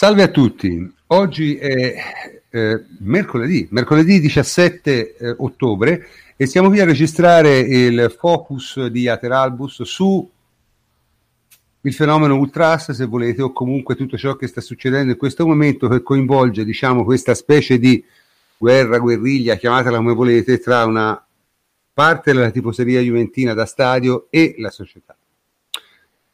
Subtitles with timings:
[0.00, 1.94] Salve a tutti, oggi è
[2.48, 6.06] eh, mercoledì, mercoledì 17 eh, ottobre
[6.38, 10.26] e siamo qui a registrare il focus di Ateralbus su
[11.82, 15.86] il fenomeno Ultras, se volete, o comunque tutto ciò che sta succedendo in questo momento
[15.86, 18.02] che coinvolge, diciamo, questa specie di
[18.56, 21.22] guerra, guerriglia, chiamatela come volete, tra una
[21.92, 25.14] parte della tifoseria juventina da stadio e la società.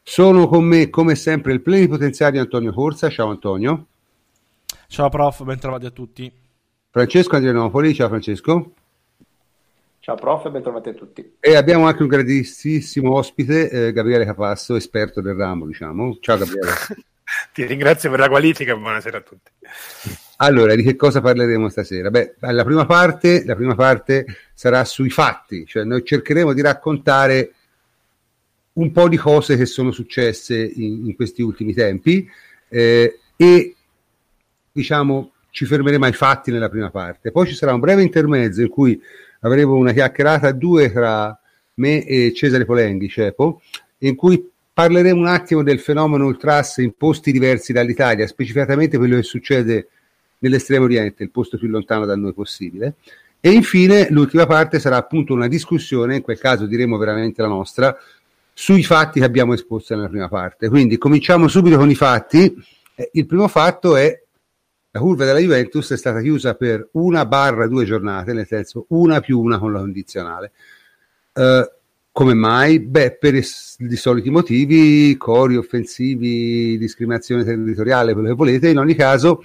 [0.09, 3.09] Sono con me, come sempre, il plenipotenziario Antonio Corsa.
[3.09, 3.87] Ciao Antonio.
[4.87, 6.31] Ciao prof, ben trovati a tutti.
[6.89, 8.71] Francesco Andrianopoli, ciao Francesco.
[9.99, 11.33] Ciao prof, ben trovati a tutti.
[11.41, 16.17] E abbiamo anche un grandissimo ospite, eh, Gabriele Capasso, esperto del ramo, diciamo.
[16.21, 16.71] Ciao Gabriele.
[17.51, 19.51] Ti ringrazio per la qualifica e buonasera a tutti.
[20.37, 22.09] Allora, di che cosa parleremo stasera?
[22.09, 27.51] Beh, la prima parte, la prima parte sarà sui fatti, cioè noi cercheremo di raccontare
[28.77, 32.27] un po' di cose che sono successe in, in questi ultimi tempi
[32.69, 33.75] eh, e
[34.71, 37.31] diciamo ci fermeremo ai fatti nella prima parte.
[37.31, 38.99] Poi ci sarà un breve intermezzo in cui
[39.41, 41.39] avremo una chiacchierata a due tra
[41.75, 43.61] me e Cesare Polenghi, Cepo,
[43.99, 49.23] in cui parleremo un attimo del fenomeno ultras in posti diversi dall'Italia, specificatamente quello che
[49.23, 49.87] succede
[50.39, 52.95] nell'estremo oriente, il posto più lontano da noi possibile.
[53.39, 57.97] E infine l'ultima parte sarà appunto una discussione, in quel caso diremo veramente la nostra,
[58.59, 60.67] sui fatti che abbiamo esposto nella prima parte.
[60.67, 62.51] Quindi cominciamo subito con i fatti.
[62.95, 64.19] Eh, il primo fatto è
[64.89, 69.19] la curva della Juventus è stata chiusa per una barra due giornate, nel senso una
[69.19, 70.53] più una con la condizionale.
[71.33, 71.71] Eh,
[72.11, 72.79] come mai?
[72.79, 78.69] Beh, per i soliti motivi, cori offensivi, discriminazione territoriale, quello che volete.
[78.69, 79.39] In ogni caso,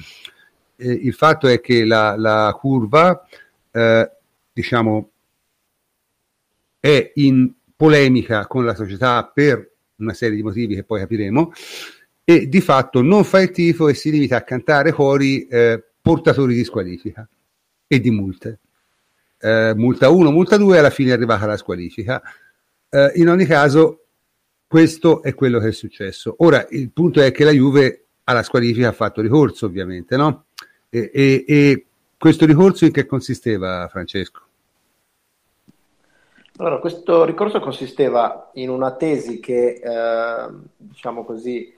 [0.76, 3.28] eh, il fatto è che la, la curva,
[3.70, 4.10] eh,
[4.54, 5.10] diciamo,
[6.80, 7.52] è in
[7.83, 11.52] polemica con la società per una serie di motivi che poi capiremo
[12.22, 16.55] e di fatto non fa il tifo e si limita a cantare cori eh, portatori
[16.55, 17.28] di squalifica
[17.88, 18.60] e di multe.
[19.36, 22.22] Eh, multa 1, multa 2, alla fine è arrivata la squalifica.
[22.88, 24.04] Eh, in ogni caso,
[24.69, 26.37] questo è quello che è successo.
[26.38, 30.44] Ora, il punto è che la Juve alla squalifica ha fatto ricorso, ovviamente, no?
[30.88, 34.50] E, e, e questo ricorso in che consisteva, Francesco?
[36.58, 41.74] Allora, questo ricorso consisteva in una tesi che, eh, diciamo così,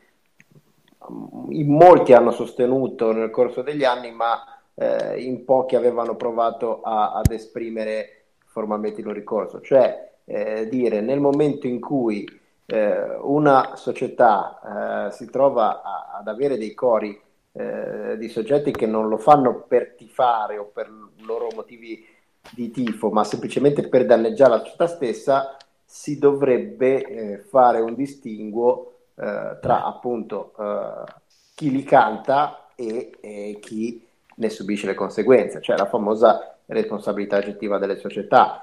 [1.50, 4.42] in molti hanno sostenuto nel corso degli anni, ma
[4.74, 11.20] eh, in pochi avevano provato a, ad esprimere formalmente il ricorso, cioè eh, dire nel
[11.20, 12.26] momento in cui
[12.66, 17.20] eh, una società eh, si trova a, ad avere dei cori
[17.52, 20.90] eh, di soggetti che non lo fanno per tifare o per
[21.24, 22.04] loro motivi
[22.50, 28.94] di tifo, ma semplicemente per danneggiare la società stessa, si dovrebbe eh, fare un distinguo
[29.14, 31.12] eh, tra appunto eh,
[31.54, 34.04] chi li canta e, e, chi
[34.36, 38.60] ne subisce le conseguenze, cioè la famosa responsabilità oggettiva delle società,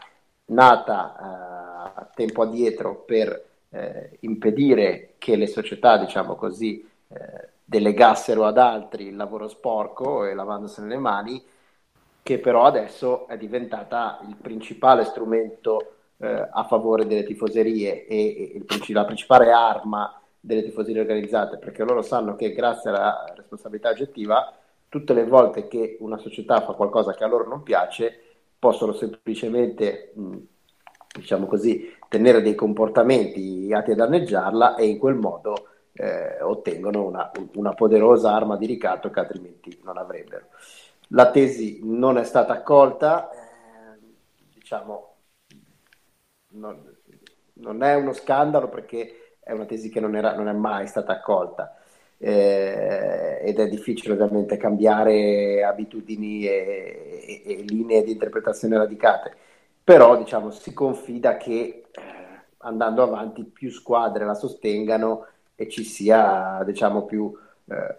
[0.48, 8.58] nata eh, tempo addietro per eh, impedire che le società, diciamo così, eh, delegassero ad
[8.58, 11.42] altri il lavoro sporco e lavandosene le mani,
[12.24, 18.52] che però adesso è diventata il principale strumento eh, a favore delle tifoserie e, e
[18.56, 24.54] il, la principale arma delle tifoserie organizzate, perché loro sanno che grazie alla responsabilità oggettiva,
[24.90, 28.20] tutte le volte che una società fa qualcosa che a loro non piace,
[28.60, 30.38] possono semplicemente, mh,
[31.16, 37.32] diciamo così, tenere dei comportamenti atti a danneggiarla e in quel modo eh, ottengono una,
[37.56, 40.48] una poderosa arma di ricatto che altrimenti non avrebbero.
[41.14, 44.00] La tesi non è stata accolta, eh,
[44.54, 45.16] diciamo,
[46.52, 46.96] non,
[47.54, 51.12] non, è uno scandalo perché è una tesi che non, era, non è mai stata
[51.14, 51.76] accolta.
[52.18, 59.36] Eh, ed è difficile ovviamente cambiare abitudini e, e, e, linee di interpretazione radicate,
[59.84, 62.02] però diciamo, si confida che eh,
[62.60, 67.36] andando avanti più squadre la sostengano e ci sia diciamo, più
[67.66, 67.96] eh,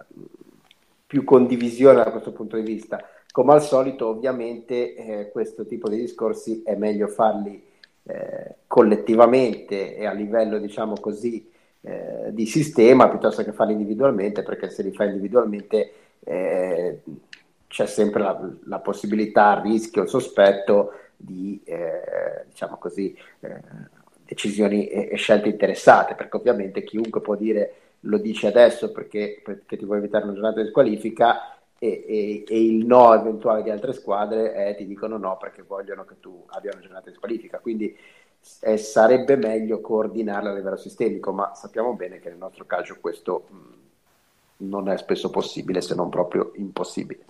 [1.13, 3.07] più condivisione da questo punto di vista.
[3.31, 7.63] Come al solito, ovviamente, eh, questo tipo di discorsi è meglio farli
[8.05, 11.47] eh, collettivamente e a livello, diciamo così,
[11.83, 17.01] eh, di sistema piuttosto che farli individualmente, perché se li fai individualmente eh,
[17.67, 23.61] c'è sempre la, la, possibilità, il rischio, il sospetto di, eh, diciamo così, eh,
[24.25, 29.77] decisioni e, e scelte interessate, perché ovviamente chiunque può dire lo dici adesso perché, perché
[29.77, 33.93] ti vuoi evitare una giornata di squalifica e, e, e, il no eventuale di altre
[33.93, 37.59] squadre è, ti dicono no perché vogliono che tu abbia una giornata di squalifica.
[37.59, 37.97] Quindi
[38.61, 43.47] eh, sarebbe meglio coordinarla a livello sistemico, ma sappiamo bene che nel nostro caso questo
[43.49, 47.25] mh, non è spesso possibile, se non proprio impossibile.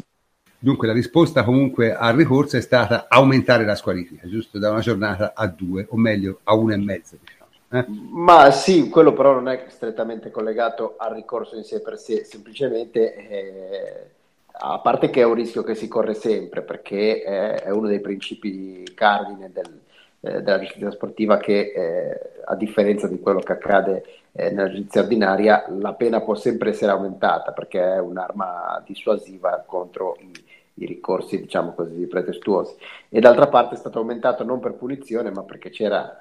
[0.59, 5.33] Dunque la risposta comunque al ricorso è stata aumentare la squalifica, giusto da una giornata
[5.35, 7.17] a due, o meglio a una e mezza.
[7.19, 7.42] Diciamo.
[8.11, 13.15] Ma sì, quello però non è strettamente collegato al ricorso in sé per sé, semplicemente
[13.15, 14.11] eh,
[14.53, 18.01] a parte che è un rischio che si corre sempre, perché eh, è uno dei
[18.01, 19.81] principi cardine del,
[20.21, 25.01] eh, della disciplina sportiva che eh, a differenza di quello che accade eh, nella giustizia
[25.03, 30.31] ordinaria, la pena può sempre essere aumentata perché è un'arma dissuasiva contro i,
[30.75, 32.75] i ricorsi, diciamo così, pretestuosi.
[33.09, 36.17] E d'altra parte è stato aumentato non per punizione, ma perché c'era,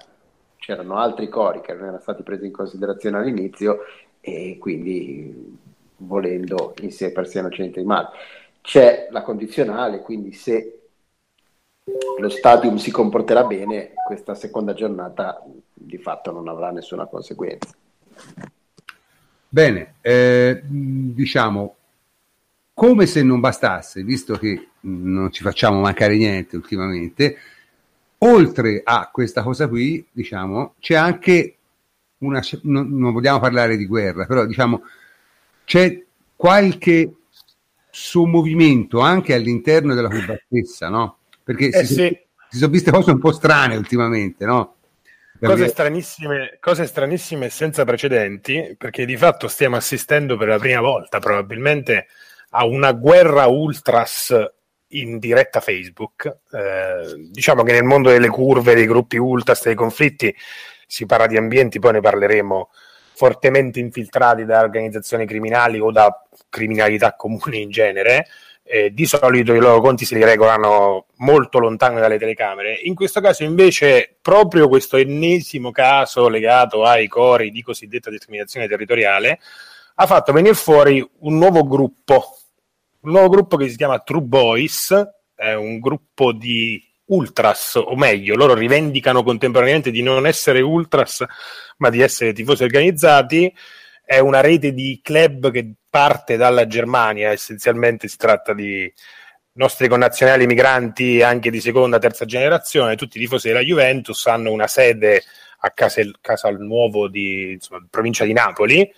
[0.62, 3.80] c'erano altri cori che non erano stati presi in considerazione all'inizio
[4.20, 5.58] e quindi
[5.98, 8.10] volendo in sé per sé non c'è di male.
[8.62, 10.82] C'è la condizionale, quindi se
[12.20, 15.44] lo stadium si comporterà bene, questa seconda giornata
[15.74, 17.76] di fatto non avrà nessuna conseguenza.
[19.50, 21.76] Bene, eh, diciamo,
[22.72, 27.36] come se non bastasse, visto che non ci facciamo mancare niente ultimamente,
[28.24, 31.56] oltre a questa cosa qui, diciamo, c'è anche
[32.20, 34.84] una, non, non vogliamo parlare di guerra, però diciamo,
[35.66, 36.04] c'è
[36.36, 37.14] qualche
[37.90, 41.18] sommovimento anche all'interno della curva stessa, no?
[41.44, 42.20] Perché eh si, sì.
[42.50, 44.76] si sono viste cose un po' strane ultimamente, no?
[45.40, 51.18] Cose stranissime, cose stranissime senza precedenti, perché di fatto stiamo assistendo per la prima volta
[51.18, 52.06] probabilmente
[52.52, 54.36] a una guerra ultras
[54.92, 56.26] in diretta Facebook.
[56.52, 60.36] Eh, diciamo che nel mondo delle curve, dei gruppi ultras, dei conflitti,
[60.88, 62.70] si parla di ambienti, poi ne parleremo
[63.14, 68.28] fortemente infiltrati da organizzazioni criminali o da criminalità comuni in genere.
[68.64, 72.80] Eh, di solito i loro conti se li regolano molto lontano dalle telecamere.
[72.84, 79.40] In questo caso, invece, proprio questo ennesimo caso legato ai cori di cosiddetta discriminazione territoriale
[79.96, 82.38] ha fatto venire fuori un nuovo gruppo
[83.02, 88.36] un nuovo gruppo che si chiama True Boys, è un gruppo di ultras, o meglio,
[88.36, 91.26] loro rivendicano contemporaneamente di non essere ultras,
[91.78, 93.54] ma di essere tifosi organizzati.
[94.04, 98.92] È una rete di club che parte dalla Germania, essenzialmente si tratta di
[99.54, 104.68] nostri connazionali migranti anche di seconda, terza generazione, tutti i tifosi della Juventus hanno una
[104.68, 105.24] sede
[105.64, 108.90] a Casal, Nuovo di insomma, provincia di Napoli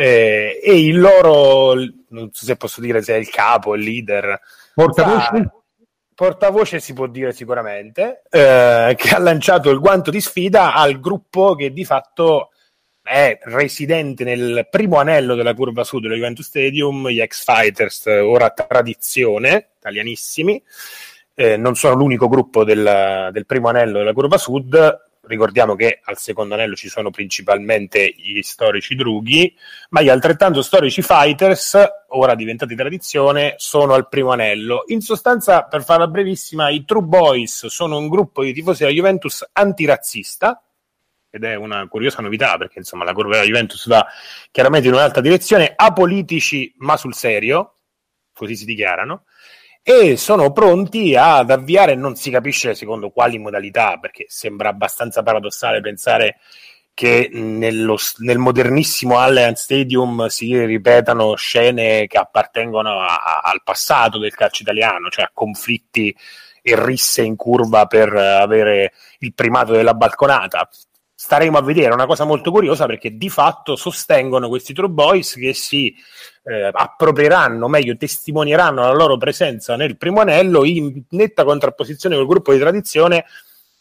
[0.00, 1.74] eh, e il loro,
[2.10, 4.40] non so se posso dire se è il capo, il leader,
[4.72, 5.50] portavoce,
[6.14, 11.56] portavoce si può dire sicuramente, eh, che ha lanciato il guanto di sfida al gruppo
[11.56, 12.50] che di fatto
[13.02, 18.50] è residente nel primo anello della curva sud dello Juventus Stadium, gli ex Fighters, ora
[18.50, 20.62] tradizione, italianissimi.
[21.34, 26.18] Eh, non sono l'unico gruppo del, del primo anello della curva sud, ricordiamo che al
[26.18, 29.54] secondo anello ci sono principalmente gli storici drughi,
[29.90, 31.78] ma gli altrettanto storici fighters,
[32.08, 34.84] ora diventati tradizione, sono al primo anello.
[34.88, 39.46] In sostanza, per farla brevissima, i True Boys sono un gruppo di tifosi della Juventus
[39.52, 40.62] antirazzista,
[41.30, 44.06] ed è una curiosa novità perché insomma la curva della Juventus va
[44.50, 47.74] chiaramente in un'altra direzione, apolitici ma sul serio,
[48.32, 49.24] così si dichiarano,
[49.90, 55.80] e sono pronti ad avviare, non si capisce secondo quali modalità, perché sembra abbastanza paradossale
[55.80, 56.36] pensare
[56.92, 64.18] che nello, nel modernissimo Allianz Stadium si ripetano scene che appartengono a, a, al passato
[64.18, 66.14] del calcio italiano, cioè a conflitti
[66.60, 70.68] e risse in curva per avere il primato della balconata
[71.20, 71.90] staremo a vedere.
[71.90, 75.92] È una cosa molto curiosa perché di fatto sostengono questi True Boys che si
[76.44, 82.52] eh, approprieranno, meglio testimonieranno la loro presenza nel primo anello in netta contrapposizione col gruppo
[82.52, 83.24] di tradizione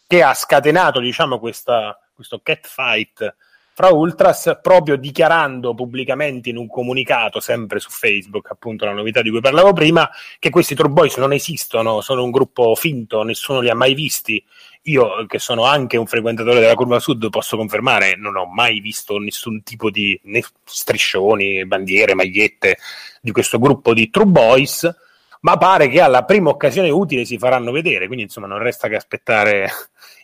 [0.07, 3.35] che ha scatenato diciamo, questa, questo catfight
[3.71, 9.29] fra Ultras proprio dichiarando pubblicamente in un comunicato sempre su Facebook, appunto la novità di
[9.29, 13.69] cui parlavo prima, che questi True Boys non esistono, sono un gruppo finto, nessuno li
[13.69, 14.43] ha mai visti
[14.87, 19.17] io, che sono anche un frequentatore della curva sud, posso confermare, non ho mai visto
[19.17, 22.77] nessun tipo di né striscioni, bandiere, magliette
[23.21, 24.95] di questo gruppo di True Boys,
[25.41, 28.95] ma pare che alla prima occasione utile si faranno vedere, quindi insomma non resta che
[28.95, 29.69] aspettare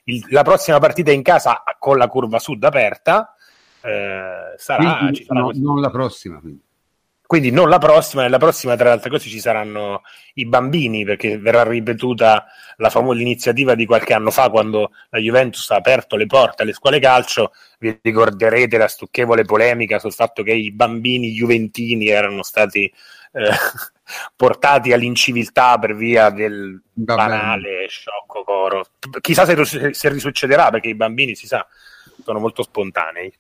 [0.06, 3.36] il, la prossima partita in casa con la curva sud aperta.
[3.82, 6.40] Eh, sarà, quindi, no, non la prossima.
[6.40, 6.62] Quindi.
[7.34, 10.04] Quindi non la prossima, nella prossima tra le altre cose ci saranno
[10.36, 15.68] i bambini perché verrà ripetuta la famosa iniziativa di qualche anno fa quando la Juventus
[15.72, 20.52] ha aperto le porte alle scuole calcio, vi ricorderete la stucchevole polemica sul fatto che
[20.52, 23.50] i bambini juventini erano stati eh,
[24.36, 28.86] portati all'inciviltà per via del banale sciocco coro.
[29.22, 31.66] Chissà se, se risuccederà perché i bambini si sa
[32.24, 33.34] sono molto spontanei.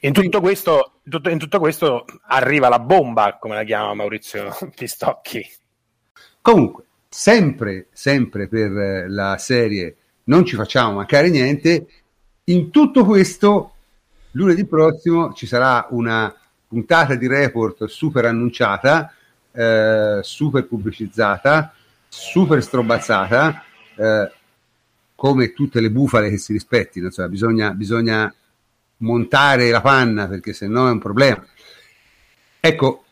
[0.00, 5.44] In tutto, questo, tutto, in tutto questo arriva la bomba, come la chiama Maurizio Pistocchi.
[6.42, 11.86] Comunque, sempre, sempre per la serie non ci facciamo mancare niente.
[12.44, 13.72] In tutto questo,
[14.32, 16.32] lunedì prossimo ci sarà una
[16.68, 19.12] puntata di report super annunciata,
[19.50, 21.72] eh, super pubblicizzata,
[22.06, 23.62] super strobazzata,
[23.96, 24.32] eh,
[25.14, 28.32] come tutte le bufale che si rispettino, insomma, bisogna, bisogna
[28.98, 31.44] montare la panna perché se no è un problema.
[32.60, 33.04] Ecco,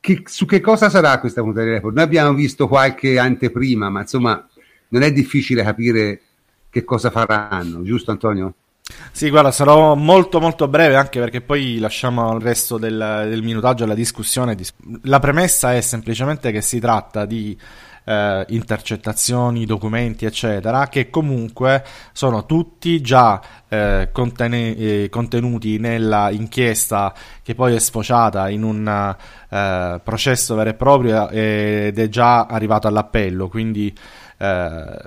[0.00, 1.94] che, su che cosa sarà questa puntata di report?
[1.94, 4.46] Noi abbiamo visto qualche anteprima, ma insomma
[4.88, 6.20] non è difficile capire
[6.70, 8.54] che cosa faranno, giusto Antonio?
[9.12, 13.84] Sì, guarda, sarò molto molto breve anche perché poi lasciamo il resto del, del minutaggio
[13.84, 14.56] alla discussione.
[15.04, 17.58] La premessa è semplicemente che si tratta di
[18.04, 27.14] eh, intercettazioni, documenti, eccetera, che comunque sono tutti già eh, contene- eh, contenuti nella inchiesta
[27.42, 29.16] che poi è sfociata in un
[29.48, 33.94] eh, processo vero e proprio ed è già arrivato all'appello, quindi
[34.36, 35.02] eh,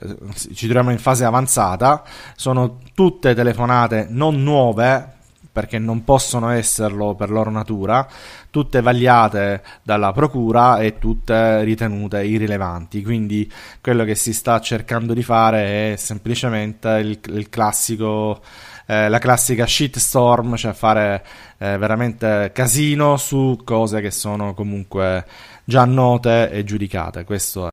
[0.54, 2.04] ci troviamo in fase avanzata,
[2.36, 5.17] sono tutte telefonate non nuove
[5.58, 8.08] perché non possono esserlo per loro natura,
[8.52, 13.02] tutte vagliate dalla procura e tutte ritenute irrilevanti.
[13.02, 18.40] Quindi quello che si sta cercando di fare è semplicemente il, il classico.
[18.86, 21.26] Eh, la classica shitstorm, cioè fare
[21.58, 25.26] eh, veramente casino su cose che sono comunque
[25.64, 27.24] già note e giudicate.
[27.24, 27.70] Questo è.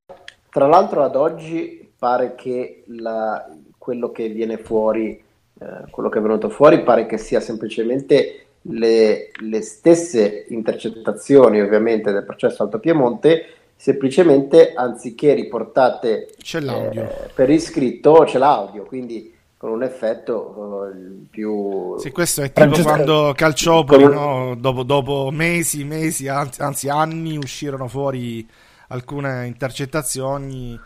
[0.49, 5.24] Tra l'altro ad oggi pare che la, quello che viene fuori,
[5.64, 12.12] eh, quello che è venuto fuori pare che sia semplicemente le, le stesse intercettazioni ovviamente
[12.12, 19.83] del processo Alto Piemonte, semplicemente anziché riportate eh, per iscritto c'è l'audio, quindi con un
[19.83, 21.97] effetto uh, più...
[21.99, 24.54] Sì, questo è tipo quando Calciopoli, no?
[24.59, 28.47] dopo, dopo, mesi, mesi, anzi, anzi anni, uscirono fuori
[28.88, 30.78] alcune intercettazioni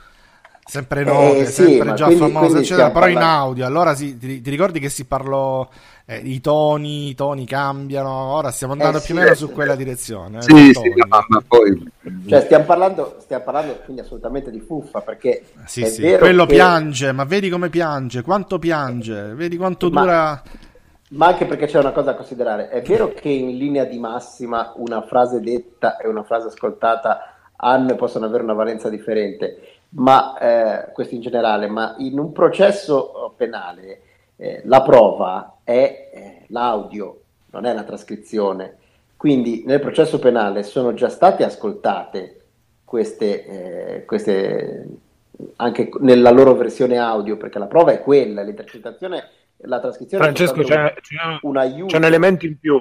[0.69, 3.21] sempre note, eh, sì, sempre già quindi, famose, quindi eccetera, però parlando...
[3.21, 3.67] in audio.
[3.67, 5.67] Allora sì, ti, ti, ricordi che si parlò
[6.05, 9.75] eh, i toni, i toni cambiano, ora stiamo andando eh, più o meno su quella
[9.75, 10.39] direzione.
[10.39, 11.91] Eh, sì, sì ma, ma, poi...
[12.27, 16.17] Cioè, stiamo parlando, stiamo parlando quindi assolutamente di fuffa, perché sì, sì.
[16.19, 16.55] quello che...
[16.55, 20.01] piange, ma vedi come piange, quanto piange, vedi quanto ma...
[20.01, 20.43] dura...
[21.11, 24.75] Ma anche perché c'è una cosa da considerare, è vero che in linea di massima
[24.77, 30.39] una frase detta e una frase ascoltata hanno e possono avere una valenza differente, ma
[30.39, 34.03] eh, questo in generale, ma in un processo penale
[34.37, 38.77] eh, la prova è eh, l'audio, non è la trascrizione.
[39.17, 42.41] Quindi nel processo penale sono già state ascoltate
[42.85, 44.87] queste, eh, queste
[45.57, 49.29] anche nella loro versione audio, perché la prova è quella, l'intercettazione,
[49.63, 52.81] la trascrizione Francesco, c'è, c'è, un, c'è un elemento in più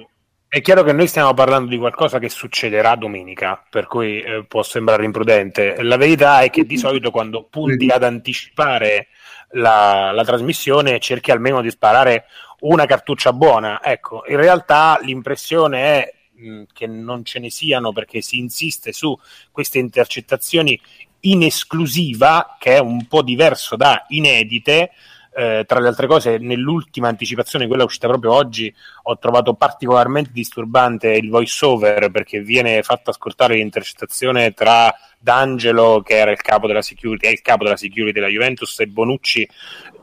[0.49, 4.63] è chiaro che noi stiamo parlando di qualcosa che succederà domenica, per cui eh, può
[4.63, 5.81] sembrare imprudente.
[5.83, 9.07] La verità è che di solito quando punti ad anticipare
[9.51, 12.25] la, la trasmissione cerchi almeno di sparare
[12.61, 13.83] una cartuccia buona.
[13.83, 19.17] Ecco, in realtà l'impressione è mh, che non ce ne siano perché si insiste su
[19.51, 20.79] queste intercettazioni
[21.21, 24.91] in esclusiva, che è un po' diverso da inedite
[25.37, 31.11] eh, tra le altre cose, nell'ultima anticipazione, quella uscita proprio oggi, ho trovato particolarmente disturbante
[31.11, 36.81] il voice over perché viene fatta ascoltare l'intercettazione tra D'Angelo, che era il capo della
[36.81, 39.47] security, è il capo della security della Juventus, e Bonucci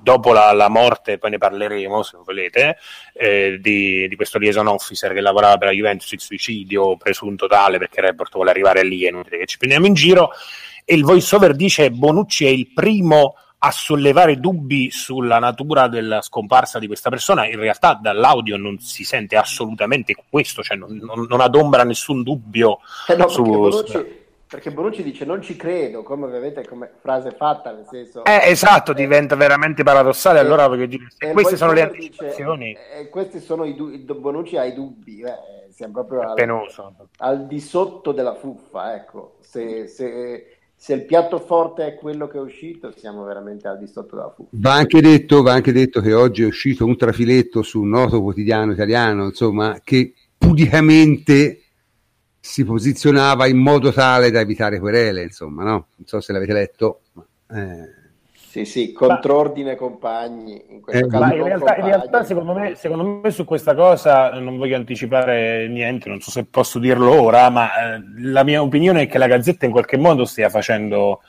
[0.01, 2.77] dopo la, la morte, poi ne parleremo se volete,
[3.15, 7.79] eh, di, di, questo liaison officer che lavorava per la Juventus, il suicidio presunto tale
[7.79, 10.31] perché il report vuole arrivare lì, è inutile che ci prendiamo in giro.
[10.85, 13.35] E il voice over dice Bonucci è il primo
[13.65, 19.05] a sollevare dubbi sulla natura della scomparsa di questa persona, in realtà dall'audio non si
[19.05, 23.43] sente assolutamente questo, cioè non, non, non adombra nessun dubbio eh no, su...
[23.43, 28.23] Perché Bonucci, perché Bonucci, dice non ci credo, come ovviamente come frase fatta, nel senso...
[28.27, 32.77] Eh, esatto, eh, diventa veramente paradossale, eh, allora voglio dire, se queste sono le anticipazioni...
[32.99, 36.67] Eh, questi sono i dubbi, Bonucci ha i dubbi, eh, siamo proprio al,
[37.17, 39.87] al, di sotto della fuffa, ecco, se...
[39.87, 40.54] se
[40.85, 44.29] se il piatto forte è quello che è uscito, siamo veramente al di sotto della
[44.29, 44.51] fuga.
[44.53, 48.21] Va anche, detto, va anche detto che oggi è uscito un trafiletto su un noto
[48.21, 51.63] quotidiano italiano, insomma, che pudicamente
[52.39, 55.87] si posizionava in modo tale da evitare querele, insomma, no?
[55.97, 57.01] Non so se l'avete letto.
[57.15, 58.04] Ma, eh
[58.55, 60.63] sì, sì, contrordine compagni.
[60.69, 64.59] In, eh, caso in, realtà, in realtà, secondo, me, secondo me, su questa cosa non
[64.59, 69.07] voglio anticipare niente, non so se posso dirlo ora, ma eh, la mia opinione è
[69.09, 71.21] che la Gazzetta in qualche modo stia facendo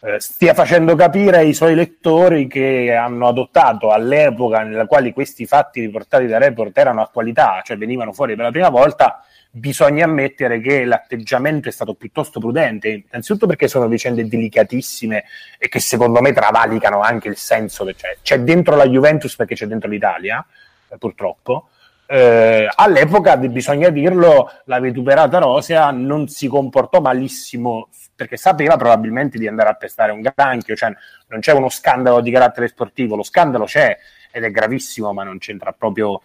[0.00, 5.82] eh, stia facendo capire ai suoi lettori che hanno adottato all'epoca nella quale questi fatti
[5.82, 10.84] riportati da report erano attualità, cioè venivano fuori per la prima volta, bisogna ammettere che
[10.84, 15.24] l'atteggiamento è stato piuttosto prudente, innanzitutto perché sono vicende delicatissime
[15.58, 18.16] e che secondo me travalicano anche il senso che c'è.
[18.22, 20.44] C'è dentro la Juventus perché c'è dentro l'Italia,
[20.88, 21.68] eh, purtroppo.
[22.06, 29.46] Eh, all'epoca, bisogna dirlo, la vituperata Rosia non si comportò malissimo perché sapeva probabilmente di
[29.46, 30.92] andare a pestare un granchio, cioè
[31.28, 33.96] non c'è uno scandalo di carattere sportivo, lo scandalo c'è
[34.30, 36.20] ed è gravissimo, ma non c'entra proprio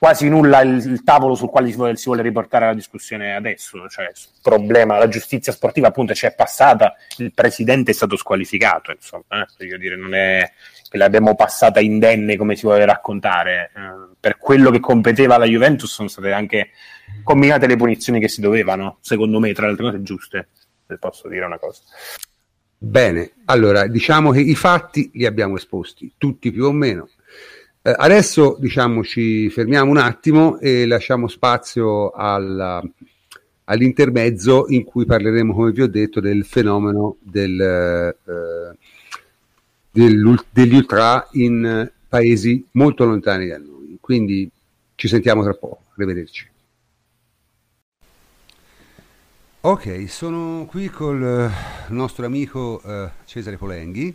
[0.00, 3.86] quasi nulla il, il tavolo sul quale si vuole, si vuole, riportare la discussione adesso,
[3.90, 9.42] cioè il problema, la giustizia sportiva appunto c'è passata, il presidente è stato squalificato, insomma,
[9.42, 10.50] eh, voglio dire, non è
[10.88, 15.92] che l'abbiamo passata indenne come si vuole raccontare, eh, per quello che competeva alla Juventus
[15.92, 16.70] sono state anche
[17.22, 20.48] combinate le punizioni che si dovevano, secondo me, tra le altre cose giuste
[20.86, 21.82] se posso dire una cosa.
[22.78, 27.10] Bene, allora diciamo che i fatti li abbiamo esposti, tutti più o meno.
[27.82, 32.82] Eh, adesso diciamo ci fermiamo un attimo e lasciamo spazio alla,
[33.64, 38.76] all'intermezzo in cui parleremo, come vi ho detto, del fenomeno del, eh,
[39.90, 43.96] degli ultra in paesi molto lontani da noi.
[43.98, 44.50] Quindi
[44.94, 45.84] ci sentiamo tra poco.
[45.94, 46.48] Arrivederci.
[49.62, 54.14] Ok, sono qui col uh, nostro amico uh, Cesare Polenghi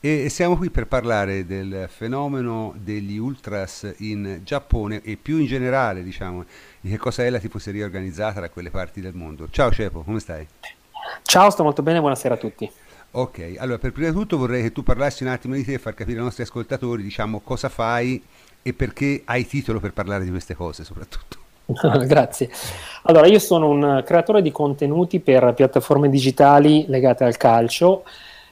[0.00, 6.04] e siamo qui per parlare del fenomeno degli ultras in Giappone e più in generale,
[6.04, 6.44] diciamo,
[6.80, 9.48] di che cosa è la tifoseria organizzata da quelle parti del mondo.
[9.50, 10.46] Ciao Cepo, come stai?
[11.22, 12.70] Ciao, sto molto bene, buonasera a tutti.
[13.10, 15.78] Ok, allora per prima di tutto vorrei che tu parlassi un attimo di te e
[15.78, 18.22] far capire ai nostri ascoltatori, diciamo, cosa fai
[18.62, 21.38] e perché hai titolo per parlare di queste cose soprattutto.
[22.06, 22.50] Grazie.
[23.02, 28.04] Allora, io sono un creatore di contenuti per piattaforme digitali legate al calcio,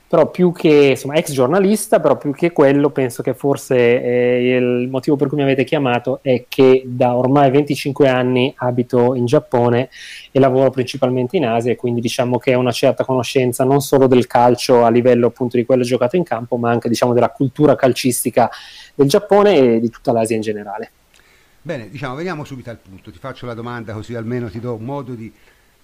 [0.08, 4.88] però più che insomma, ex giornalista, però più che quello, penso che forse eh, il
[4.88, 9.88] motivo per cui mi avete chiamato è che da ormai 25 anni abito in Giappone
[10.30, 14.06] e lavoro principalmente in Asia, e quindi diciamo che ho una certa conoscenza non solo
[14.06, 17.74] del calcio a livello appunto di quello giocato in campo, ma anche diciamo della cultura
[17.74, 18.48] calcistica
[18.94, 20.90] del Giappone e di tutta l'Asia in generale.
[21.62, 23.10] Bene, diciamo, veniamo subito al punto.
[23.10, 25.32] Ti faccio la domanda così almeno ti do un modo di...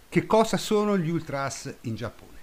[0.08, 2.41] Che cosa sono gli ultras in Giappone?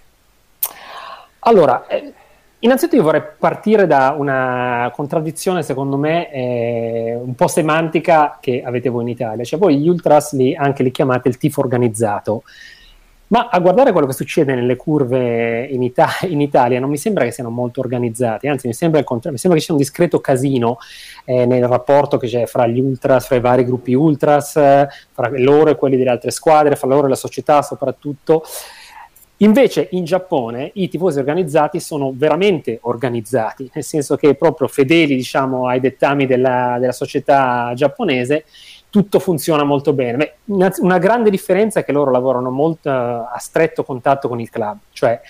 [1.40, 2.12] Allora, eh,
[2.60, 8.88] innanzitutto io vorrei partire da una contraddizione, secondo me, eh, un po' semantica che avete
[8.88, 9.44] voi in Italia.
[9.44, 12.42] Cioè voi gli ultras li, anche li chiamate il tifo organizzato.
[13.30, 17.22] Ma a guardare quello che succede nelle curve in, Ita- in, Italia non mi sembra
[17.22, 20.18] che siano molto organizzati, anzi mi sembra il contrario, mi sembra che sia un discreto
[20.20, 20.78] casino
[21.24, 25.30] eh, nel rapporto che c'è fra gli ultras, fra i vari gruppi ultras, eh, fra
[25.34, 28.42] loro e quelli delle altre squadre, fra loro e la società soprattutto.
[29.42, 35.66] Invece in Giappone i tifosi organizzati sono veramente organizzati, nel senso che proprio fedeli diciamo,
[35.66, 38.44] ai dettami della, della società giapponese
[38.90, 40.34] tutto funziona molto bene.
[40.46, 44.78] Una, grande differenza è che loro lavorano molto uh, a stretto contatto con il club,
[44.92, 45.20] cioè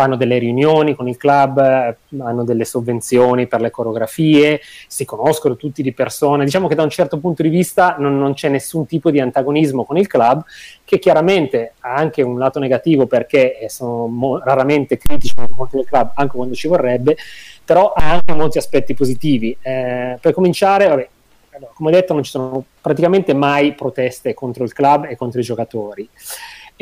[0.00, 5.56] fanno delle riunioni con il club, eh, hanno delle sovvenzioni per le coreografie, si conoscono
[5.56, 6.42] tutti di persona.
[6.42, 9.84] Diciamo che da un certo punto di vista non, non c'è nessun tipo di antagonismo
[9.84, 10.42] con il club,
[10.84, 15.76] che chiaramente ha anche un lato negativo perché eh, sono mo- raramente critici nei confronti
[15.76, 17.16] del club, anche quando ci vorrebbe,
[17.62, 19.54] però ha anche molti aspetti positivi.
[19.60, 21.08] Eh, per cominciare, vabbè,
[21.50, 25.44] allora, come detto, non ci sono praticamente mai proteste contro il club e contro i
[25.44, 26.08] giocatori.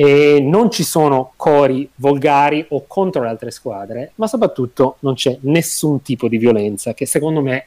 [0.01, 5.39] E non ci sono cori volgari o contro le altre squadre, ma soprattutto non c'è
[5.41, 7.65] nessun tipo di violenza, che secondo me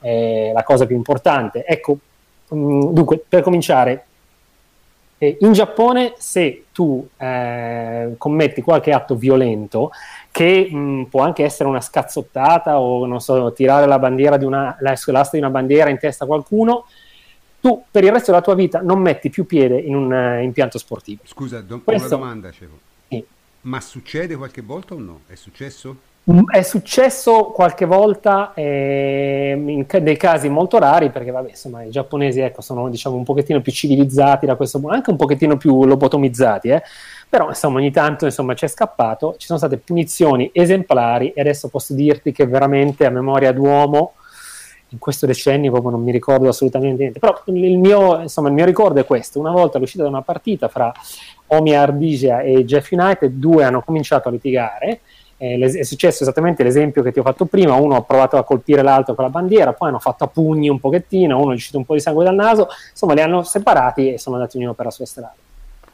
[0.00, 1.64] è la cosa più importante.
[1.64, 1.96] Ecco,
[2.48, 4.04] mh, dunque, per cominciare,
[5.18, 9.92] eh, in Giappone se tu eh, commetti qualche atto violento,
[10.32, 14.76] che mh, può anche essere una scazzottata o non so, tirare la bandiera di una,
[14.80, 16.86] l'asta di una bandiera in testa a qualcuno,
[17.60, 20.78] tu per il resto della tua vita non metti più piede in un uh, impianto
[20.78, 21.22] sportivo.
[21.24, 22.16] Scusa, do- Questo...
[22.16, 22.78] una domanda, Cevo.
[23.08, 23.24] Sì.
[23.62, 25.20] Ma succede qualche volta o no?
[25.26, 25.96] È successo?
[26.46, 32.40] È successo qualche volta eh, in dei casi molto rari perché vabbè, insomma, i giapponesi
[32.40, 36.68] ecco, sono diciamo, un pochettino più civilizzati da questo punto, anche un pochettino più lobotomizzati,
[36.68, 36.82] eh?
[37.28, 41.94] però insomma, ogni tanto insomma, c'è scappato, ci sono state punizioni esemplari e adesso posso
[41.94, 44.12] dirti che veramente a memoria d'uomo
[44.92, 48.64] in questo decennio proprio non mi ricordo assolutamente niente, però il mio, insomma, il mio
[48.64, 50.92] ricordo è questo, una volta all'uscita da una partita fra
[51.48, 55.00] Omia Ardigia e Jeff United, due hanno cominciato a litigare.
[55.36, 58.82] Eh, è successo esattamente l'esempio che ti ho fatto prima, uno ha provato a colpire
[58.82, 61.86] l'altro con la bandiera, poi hanno fatto a pugni un pochettino, uno è uscito un
[61.86, 64.90] po' di sangue dal naso, insomma li hanno separati e sono andati ognuno per la
[64.90, 65.34] sua strada.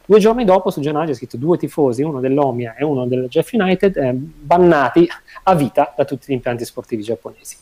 [0.04, 3.52] Due giorni dopo sul giornale c'è scritto due tifosi, uno dell'Omia e uno del Jeff
[3.52, 5.08] United, eh, bannati
[5.44, 7.56] a vita da tutti gli impianti sportivi giapponesi.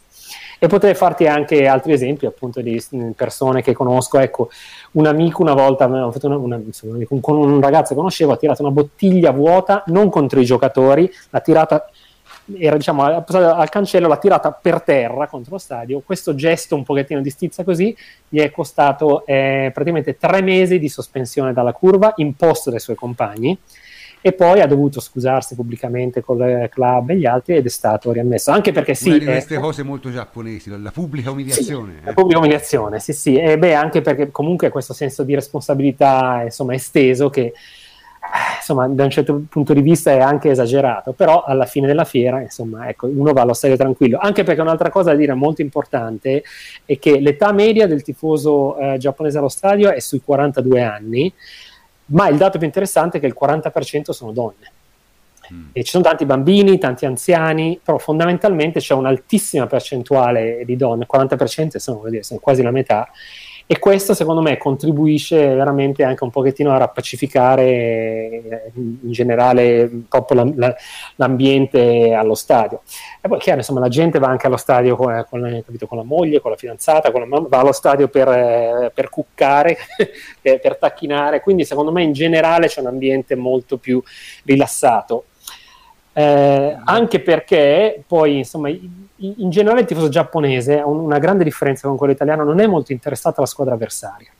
[0.58, 2.82] E potrei farti anche altri esempi appunto di
[3.16, 4.18] persone che conosco.
[4.18, 4.50] Ecco,
[4.92, 8.72] un amico una volta, una, una, insomma, con un ragazzo che conoscevo, ha tirato una
[8.72, 11.88] bottiglia vuota, non contro i giocatori, l'ha tirata
[12.58, 16.02] era diciamo al cancello, l'ha tirata per terra contro lo stadio.
[16.04, 17.96] Questo gesto un pochettino di stizza così
[18.28, 23.58] gli è costato eh, praticamente tre mesi di sospensione dalla curva imposto dai suoi compagni
[24.26, 28.10] e poi ha dovuto scusarsi pubblicamente con il club e gli altri ed è stato
[28.10, 31.98] riammesso anche perché sì una di queste eh, cose molto giapponesi la pubblica umiliazione sì,
[31.98, 32.06] eh.
[32.06, 36.72] la pubblica umiliazione sì sì e beh anche perché comunque questo senso di responsabilità insomma
[36.72, 37.52] esteso che
[38.56, 42.40] insomma, da un certo punto di vista è anche esagerato, però alla fine della fiera,
[42.40, 44.18] insomma, ecco, uno va allo stadio tranquillo.
[44.18, 46.42] Anche perché un'altra cosa da dire molto importante
[46.84, 51.32] è che l'età media del tifoso eh, giapponese allo stadio è sui 42 anni,
[52.06, 54.72] ma il dato più interessante è che il 40% sono donne.
[55.52, 55.68] Mm.
[55.72, 61.20] E ci sono tanti bambini, tanti anziani, però fondamentalmente c'è un'altissima percentuale di donne, il
[61.20, 63.08] 40% sono, dire, sono quasi la metà,
[63.66, 70.44] e questo secondo me contribuisce veramente anche un pochettino a rappacificare eh, in generale proprio
[70.44, 70.76] la, la,
[71.16, 72.82] l'ambiente allo stadio.
[73.22, 76.04] E poi chiaro, insomma, la gente va anche allo stadio con, con, capito, con la
[76.04, 79.78] moglie, con la fidanzata, con la mamma, va allo stadio per, eh, per cuccare,
[80.42, 84.02] per tacchinare, quindi secondo me in generale c'è un ambiente molto più
[84.44, 85.24] rilassato.
[86.16, 91.96] Eh, anche perché poi insomma in generale il tifoso giapponese ha una grande differenza con
[91.96, 94.30] quello italiano non è molto interessato alla squadra avversaria.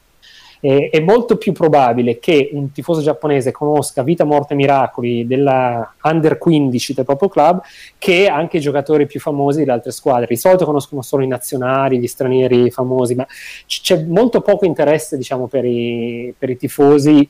[0.61, 6.39] Eh, è molto più probabile che un tifoso giapponese conosca Vita, Morte, Miracoli della Under
[6.39, 7.61] 15 del proprio club
[7.99, 10.27] che anche i giocatori più famosi delle altre squadre.
[10.27, 15.19] Di solito conoscono solo i nazionali, gli stranieri famosi ma c- c'è molto poco interesse
[15.19, 17.29] diciamo per i, per i tifosi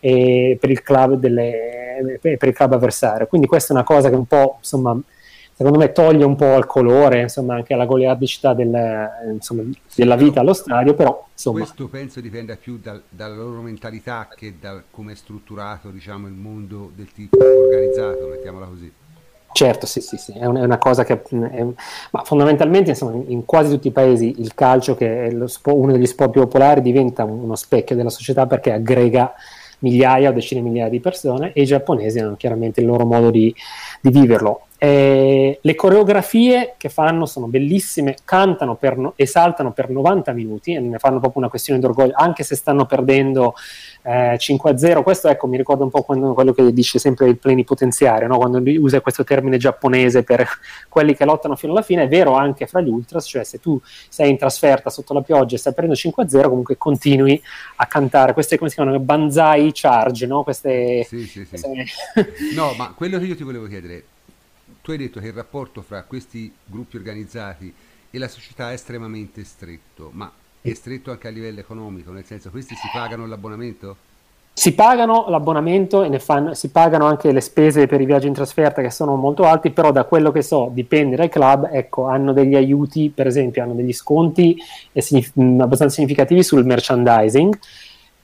[0.00, 3.26] e per il club, delle, per il club avversario.
[3.26, 4.98] Quindi questa è una cosa che un po', insomma,
[5.54, 9.62] secondo me toglie un po' al colore, insomma, anche alla goliardicità del, insomma,
[9.94, 11.58] della vita allo stadio, però insomma...
[11.58, 16.32] Questo penso dipenda più dal, dalla loro mentalità che da come è strutturato, diciamo, il
[16.32, 18.92] mondo del tipo organizzato, mettiamola così.
[19.52, 21.20] Certo, sì, sì, sì, è, una cosa che...
[21.20, 21.66] È,
[22.12, 26.06] ma fondamentalmente, insomma, in quasi tutti i paesi il calcio, che è spo, uno degli
[26.06, 29.34] sport più popolari, diventa uno specchio della società perché aggrega
[29.80, 33.30] migliaia o decine di migliaia di persone e i giapponesi hanno chiaramente il loro modo
[33.30, 33.54] di,
[34.00, 34.66] di viverlo.
[34.82, 40.80] Eh, le coreografie che fanno sono bellissime, cantano no- e saltano per 90 minuti e
[40.80, 43.52] ne fanno proprio una questione d'orgoglio, anche se stanno perdendo
[44.00, 45.02] eh, 5-0.
[45.02, 48.38] Questo ecco, mi ricorda un po' quando, quello che dice sempre il plenipotenziario, no?
[48.38, 50.48] quando usa questo termine giapponese per
[50.88, 52.04] quelli che lottano fino alla fine.
[52.04, 55.56] È vero anche fra gli ultras, cioè se tu sei in trasferta sotto la pioggia
[55.56, 57.38] e stai prendendo 5-0, comunque continui
[57.76, 60.42] a cantare queste come si chiamano banzai charge, no?
[60.42, 61.48] Queste, sì, sì, sì.
[61.48, 61.84] queste...
[62.54, 64.04] no, ma quello che io ti volevo chiedere
[64.82, 67.72] tu hai detto che il rapporto fra questi gruppi organizzati
[68.10, 72.50] e la società è estremamente stretto, ma è stretto anche a livello economico, nel senso
[72.50, 74.08] questi si pagano l'abbonamento?
[74.52, 78.34] Si pagano l'abbonamento e ne fanno, si pagano anche le spese per i viaggi in
[78.34, 82.32] trasferta che sono molto alti, però da quello che so dipende dai club, ecco, hanno
[82.32, 84.56] degli aiuti, per esempio hanno degli sconti
[84.92, 87.58] abbastanza significativi sul merchandising,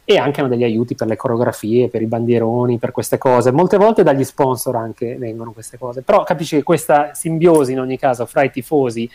[0.08, 3.50] e anche hanno degli aiuti per le coreografie, per i bandieroni, per queste cose.
[3.50, 7.98] Molte volte dagli sponsor anche vengono queste cose, però capisci che questa simbiosi in ogni
[7.98, 9.10] caso fra i tifosi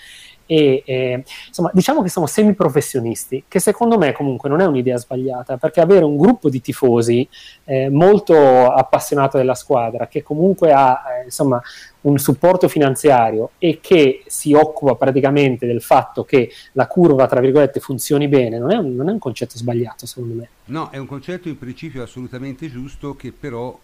[0.45, 5.55] e eh, insomma diciamo che siamo semiprofessionisti, che secondo me comunque non è un'idea sbagliata,
[5.55, 7.25] perché avere un gruppo di tifosi
[7.63, 8.35] eh, molto
[8.69, 11.61] appassionato della squadra, che comunque ha eh, insomma
[12.01, 17.79] un supporto finanziario e che si occupa praticamente del fatto che la curva, tra virgolette,
[17.79, 20.49] funzioni bene, non è un, non è un concetto sbagliato secondo me.
[20.65, 23.77] No, è un concetto in principio assolutamente giusto che però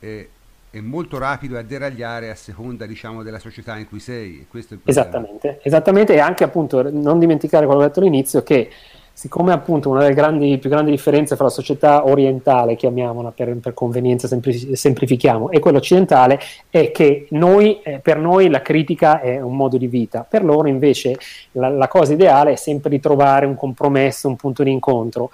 [0.00, 0.28] eh,
[0.70, 4.44] è molto rapido a deragliare a seconda diciamo, della società in cui sei.
[4.84, 8.70] esattamente, esattamente, e anche appunto non dimenticare quello che ho detto all'inizio che
[9.16, 13.72] siccome appunto una delle grandi, più grandi differenze fra la società orientale, chiamiamola per, per
[13.72, 19.40] convenienza, sempli, semplifichiamo, e quella occidentale, è che noi, eh, per noi la critica è
[19.40, 21.16] un modo di vita, per loro invece
[21.52, 25.30] la, la cosa ideale è sempre di trovare un compromesso, un punto di incontro.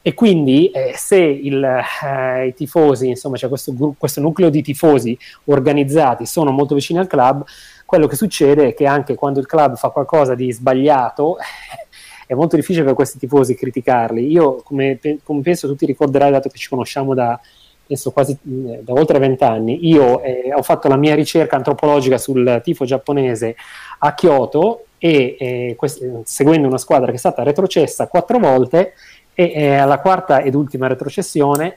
[0.00, 5.18] E quindi eh, se il, eh, i tifosi, insomma c'è questo, questo nucleo di tifosi
[5.46, 7.44] organizzati, sono molto vicini al club,
[7.86, 11.36] quello che succede è che anche quando il club fa qualcosa di sbagliato,
[12.26, 14.30] è molto difficile per questi tifosi criticarli.
[14.30, 17.38] Io, come, come penso tutti ricorderai, dato che ci conosciamo da,
[17.86, 22.84] penso quasi da oltre vent'anni, io eh, ho fatto la mia ricerca antropologica sul tifo
[22.84, 23.56] giapponese
[23.98, 28.94] a Kyoto e eh, quest- seguendo una squadra che è stata retrocessa quattro volte
[29.34, 31.76] e eh, alla quarta ed ultima retrocessione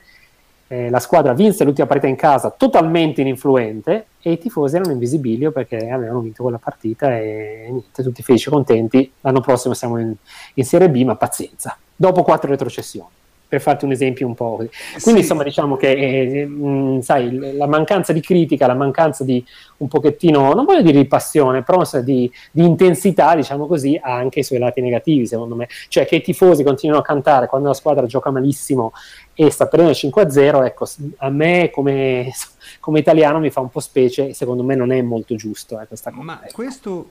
[0.67, 5.49] eh, la squadra vinse l'ultima partita in casa totalmente ininfluente e i tifosi erano invisibili
[5.51, 9.11] perché avevano vinto quella partita e niente, tutti felici e contenti.
[9.21, 10.13] L'anno prossimo siamo in,
[10.53, 11.77] in Serie B, ma pazienza.
[11.95, 13.09] Dopo quattro retrocessioni
[13.47, 14.55] per farti un esempio un po'.
[14.55, 15.17] Quindi sì.
[15.17, 19.43] insomma diciamo che eh, mh, sai, la mancanza di critica, la mancanza di
[19.77, 24.39] un pochettino, non voglio dire di passione, però di, di, intensità, diciamo così, ha anche
[24.39, 25.67] i suoi lati negativi secondo me.
[25.87, 28.91] Cioè che i tifosi continuano a cantare quando la squadra gioca malissimo
[29.33, 32.31] e sta perdendo 5-0, ecco, a me come,
[32.81, 35.85] come, italiano mi fa un po' specie e secondo me non è molto giusto eh,
[35.87, 36.23] questa cosa.
[36.23, 36.53] Ma ecco.
[36.53, 37.09] questo,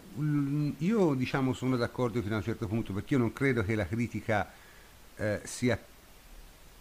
[0.78, 3.86] io diciamo sono d'accordo fino a un certo punto perché io non credo che la
[3.86, 4.50] critica
[5.16, 5.78] eh, sia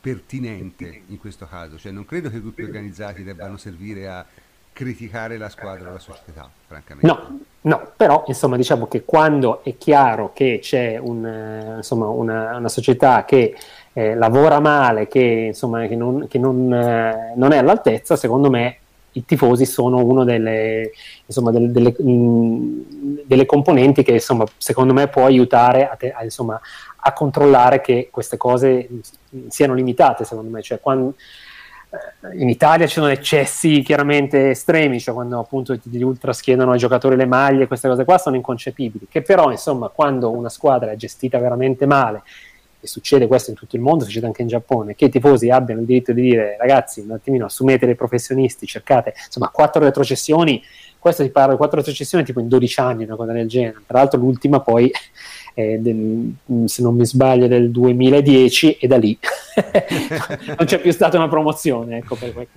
[0.06, 4.24] pertinente in questo caso, cioè non credo che i gruppi organizzati debbano servire a
[4.72, 7.08] criticare la squadra o la società, francamente.
[7.08, 12.56] No, no, però insomma diciamo che quando è chiaro che c'è un, eh, insomma, una,
[12.56, 13.56] una, società che
[13.94, 18.78] eh, lavora male, che, insomma, che, non, che non, eh, non, è all'altezza, secondo me
[19.14, 20.92] i tifosi sono una delle,
[21.26, 26.24] insomma, delle, delle, mh, delle, componenti che insomma, secondo me può aiutare a, te, a,
[26.24, 26.62] insomma,
[27.08, 28.90] a controllare che queste cose
[29.48, 30.64] siano limitate, secondo me.
[30.64, 31.14] Cioè, quando,
[31.92, 36.80] eh, in Italia ci sono eccessi chiaramente estremi, cioè quando appunto gli ultras chiedono ai
[36.80, 40.96] giocatori le maglie, queste cose qua sono inconcepibili, che però insomma quando una squadra è
[40.96, 42.24] gestita veramente male,
[42.80, 45.82] e succede questo in tutto il mondo, succede anche in Giappone, che i tifosi abbiano
[45.82, 50.60] il diritto di dire ragazzi un attimino assumete dei professionisti, cercate, insomma quattro retrocessioni,
[50.98, 54.00] questo si parla di quattro retrocessioni tipo in 12 anni, una cosa del genere, tra
[54.00, 54.92] l'altro l'ultima poi
[55.56, 59.18] eh, del, se non mi sbaglio, del 2010 e da lì
[60.58, 61.98] non c'è più stata una promozione.
[61.98, 62.48] Ecco, per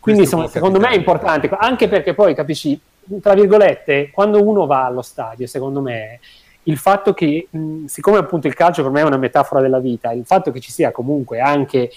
[0.00, 2.80] Quindi insomma, secondo me è importante, anche perché poi capisci,
[3.20, 6.20] tra virgolette, quando uno va allo stadio, secondo me
[6.64, 10.12] il fatto che, mh, siccome appunto il calcio per me è una metafora della vita,
[10.12, 11.90] il fatto che ci sia comunque anche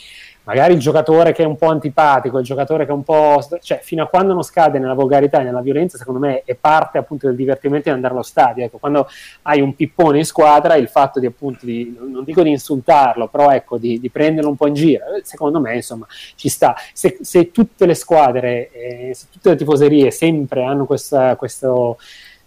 [0.48, 3.46] magari il giocatore che è un po' antipatico, il giocatore che è un po'...
[3.62, 6.98] cioè fino a quando non scade nella volgarità e nella violenza, secondo me è parte
[6.98, 8.64] appunto del divertimento di andare allo stadio.
[8.64, 9.10] Ecco, quando
[9.44, 13.52] hai un pippone in squadra, il fatto di appunto, di, non dico di insultarlo, però
[13.52, 16.76] ecco, di, di prenderlo un po' in giro, secondo me insomma ci sta.
[16.94, 21.98] Se, se tutte le squadre, eh, se tutte le tifoserie sempre hanno questa, questo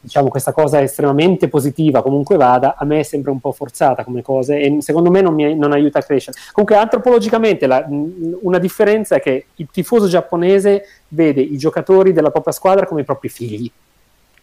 [0.01, 4.23] diciamo, questa cosa estremamente positiva, comunque vada, a me è sempre un po' forzata come
[4.23, 6.39] cosa e secondo me non, mi, non aiuta a crescere.
[6.53, 12.55] Comunque, antropologicamente, la, una differenza è che il tifoso giapponese vede i giocatori della propria
[12.55, 13.71] squadra come i propri figli.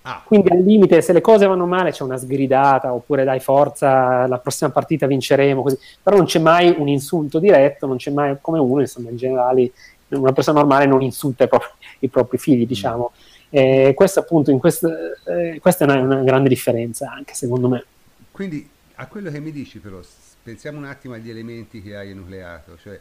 [0.03, 0.21] Ah.
[0.23, 4.37] Quindi al limite, se le cose vanno male, c'è una sgridata oppure dai forza, la
[4.37, 5.77] prossima partita vinceremo, così.
[6.01, 9.71] però non c'è mai un insulto diretto, non c'è mai come uno, insomma, in generale,
[10.09, 11.67] una persona normale non insulta i propri,
[11.99, 13.11] i propri figli, diciamo.
[13.11, 14.83] Mm e questo appunto, quest,
[15.25, 17.83] eh, questa è una, una, grande differenza anche secondo me.
[18.31, 19.99] Quindi a quello che mi dici però,
[20.43, 22.99] pensiamo un attimo agli elementi che hai enucleato, cioè,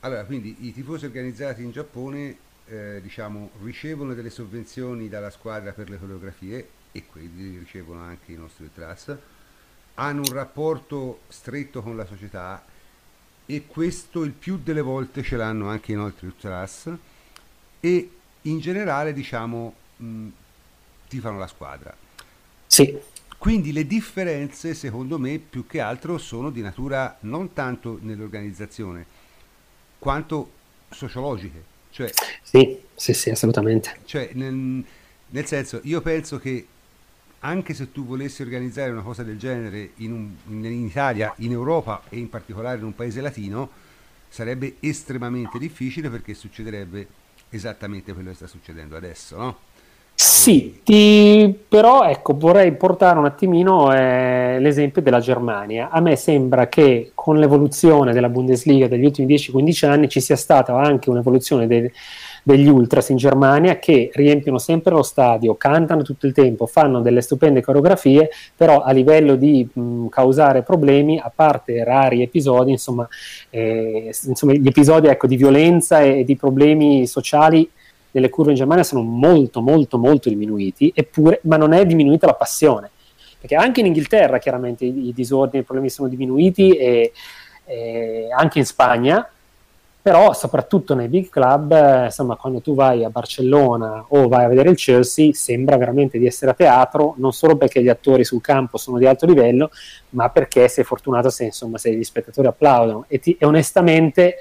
[0.00, 2.36] allora quindi i tifosi organizzati in Giappone
[2.66, 8.36] eh, diciamo, ricevono delle sovvenzioni dalla squadra per le coreografie e quelli ricevono anche i
[8.36, 9.14] nostri ultras,
[9.94, 12.64] hanno un rapporto stretto con la società
[13.44, 16.90] e questo il più delle volte ce l'hanno anche i nostri ultras
[17.80, 18.10] e
[18.48, 20.28] in generale diciamo mh,
[21.08, 21.94] tifano la squadra.
[22.66, 22.98] Sì.
[23.38, 29.06] Quindi le differenze secondo me più che altro sono di natura non tanto nell'organizzazione
[29.98, 30.50] quanto
[30.90, 31.74] sociologiche.
[31.90, 32.10] Cioè,
[32.42, 34.00] sì, sì, sì, assolutamente.
[34.04, 34.84] Cioè, nel,
[35.28, 36.66] nel senso, io penso che
[37.40, 41.52] anche se tu volessi organizzare una cosa del genere in, un, in, in, Italia, in
[41.52, 43.70] Europa e in particolare in un paese latino,
[44.28, 47.06] sarebbe estremamente difficile perché succederebbe
[47.50, 49.56] esattamente quello che sta succedendo adesso, no?
[50.18, 51.54] Sì, ti...
[51.68, 55.90] però ecco, vorrei portare un attimino eh, l'esempio della Germania.
[55.90, 60.74] A me sembra che con l'evoluzione della Bundesliga degli ultimi 10-15 anni ci sia stata
[60.80, 61.92] anche un'evoluzione del,
[62.46, 67.20] degli ultras in Germania che riempiono sempre lo stadio, cantano tutto il tempo, fanno delle
[67.20, 73.08] stupende coreografie, però a livello di mh, causare problemi, a parte rari episodi, insomma,
[73.50, 77.68] eh, insomma gli episodi ecco, di violenza e, e di problemi sociali
[78.12, 82.34] nelle curve in Germania sono molto molto molto diminuiti, eppure, ma non è diminuita la
[82.34, 82.90] passione,
[83.40, 87.10] perché anche in Inghilterra chiaramente i, i disordini e i problemi sono diminuiti e,
[87.64, 89.28] e anche in Spagna,
[90.06, 94.48] però soprattutto nei big club, eh, insomma, quando tu vai a Barcellona o vai a
[94.48, 98.40] vedere il Chelsea, sembra veramente di essere a teatro, non solo perché gli attori sul
[98.40, 99.68] campo sono di alto livello,
[100.10, 103.06] ma perché sei fortunato se, insomma, se gli spettatori applaudono.
[103.08, 104.36] E, ti, e onestamente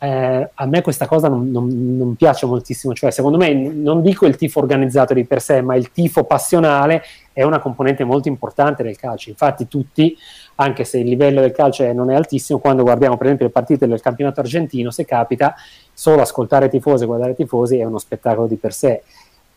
[0.00, 4.26] eh, a me questa cosa non, non, non, piace moltissimo, cioè secondo me non dico
[4.26, 8.84] il tifo organizzato di per sé, ma il tifo passionale è una componente molto importante
[8.84, 9.30] del calcio.
[9.30, 10.16] Infatti tutti,
[10.56, 13.88] anche se il livello del calcio non è altissimo, quando guardiamo per esempio le partite
[13.88, 15.54] del campionato argentino, se capita,
[15.92, 19.02] solo ascoltare tifosi e guardare tifosi è uno spettacolo di per sé.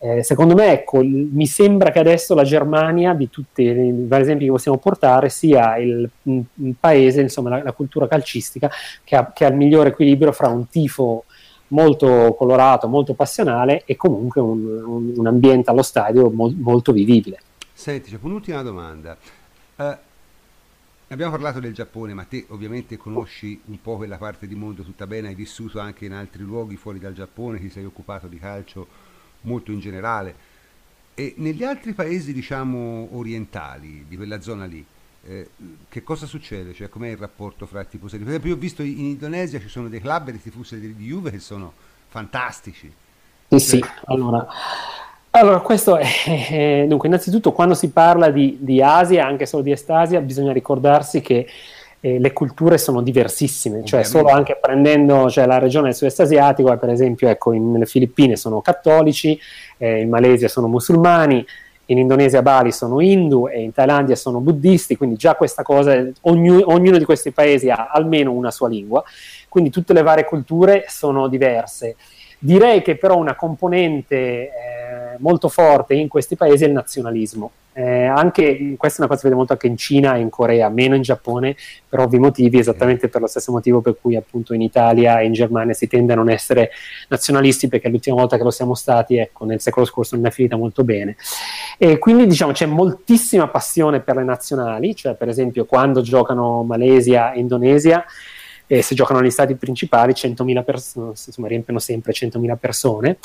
[0.03, 4.45] Eh, secondo me, ecco, mi sembra che adesso la Germania, di tutti i vari esempi
[4.45, 8.67] che possiamo portare, sia il, il paese, insomma, la, la, cultura calcistica
[9.03, 11.25] che ha, che ha, il migliore equilibrio fra un tifo
[11.67, 17.39] molto colorato, molto passionale e comunque un, un, un ambiente allo stadio mo- molto vivibile.
[17.71, 19.15] Senti, c'è un'ultima domanda.
[19.75, 19.95] Uh,
[21.09, 25.05] abbiamo parlato del Giappone, ma te ovviamente conosci un po' quella parte di mondo tutta
[25.05, 29.00] bene, hai vissuto anche in altri luoghi fuori dal Giappone, ti sei occupato di calcio
[29.41, 30.49] molto in generale.
[31.13, 34.83] E negli altri paesi, diciamo, orientali, di quella zona lì,
[35.23, 35.49] eh,
[35.89, 36.73] che cosa succede?
[36.73, 38.17] Cioè, com'è il rapporto fra i tifosi?
[38.17, 41.31] Per esempio, io ho visto in Indonesia ci sono dei club di tifosi di Juve
[41.31, 41.73] che sono
[42.07, 42.91] fantastici.
[43.49, 44.47] Sì, sì, cioè, allora...
[45.33, 50.19] Allora, questo è, dunque, innanzitutto quando si parla di, di Asia, anche solo di Estasia,
[50.19, 51.47] bisogna ricordarsi che
[52.01, 56.75] eh, le culture sono diversissime, cioè solo anche prendendo cioè, la regione del sud-est asiatico,
[56.77, 59.39] per esempio ecco, in, nelle Filippine sono cattolici,
[59.77, 61.45] eh, in Malesia sono musulmani,
[61.85, 66.49] in Indonesia Bali sono hindu e in Thailandia sono buddisti, quindi già questa cosa, ogni,
[66.49, 69.03] ognuno di questi paesi ha almeno una sua lingua,
[69.47, 71.95] quindi tutte le varie culture sono diverse.
[72.39, 74.49] Direi che però una componente eh,
[75.19, 77.51] molto forte in questi paesi è il nazionalismo.
[77.73, 80.29] Eh, anche, questa è una cosa che si vede molto anche in Cina e in
[80.29, 81.55] Corea, meno in Giappone,
[81.87, 85.31] per ovvi motivi, esattamente per lo stesso motivo per cui appunto in Italia e in
[85.31, 86.71] Germania si tende a non essere
[87.07, 90.57] nazionalisti, perché l'ultima volta che lo siamo stati, ecco, nel secolo scorso non è finita
[90.57, 91.15] molto bene.
[91.77, 97.31] E quindi diciamo c'è moltissima passione per le nazionali, cioè per esempio quando giocano Malesia
[97.31, 98.03] e Indonesia,
[98.73, 103.17] e se giocano negli stati principali 100.000 persone, insomma riempiono sempre 100.000 persone.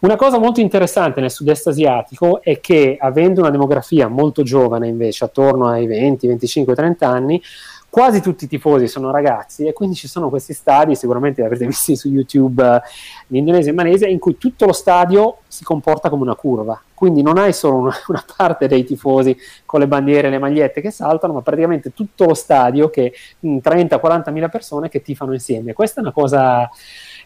[0.00, 5.24] Una cosa molto interessante nel sud-est asiatico è che avendo una demografia molto giovane invece,
[5.24, 7.40] attorno ai 20, 25, 30 anni,
[7.88, 11.64] quasi tutti i tifosi sono ragazzi e quindi ci sono questi stadi, sicuramente li avrete
[11.66, 12.82] visti su YouTube eh,
[13.28, 16.78] in Indonesia e in Malesia, in cui tutto lo stadio si comporta come una curva.
[17.00, 19.34] Quindi non hai solo una, una parte dei tifosi
[19.64, 24.30] con le bandiere e le magliette che saltano, ma praticamente tutto lo stadio che 30-40
[24.30, 25.72] mila persone che tifano insieme.
[25.72, 26.68] Questa è una cosa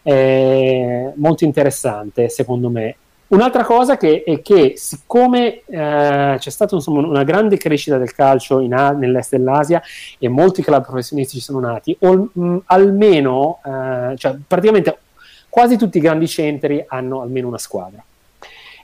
[0.01, 2.95] eh, molto interessante, secondo me.
[3.27, 8.61] Un'altra cosa che, è che siccome eh, c'è stata insomma, una grande crescita del calcio
[8.61, 9.81] in, nell'est dell'Asia
[10.17, 14.99] e molti club professionisti ci sono nati, o, mh, almeno, eh, cioè praticamente
[15.49, 18.01] quasi tutti i grandi centri hanno almeno una squadra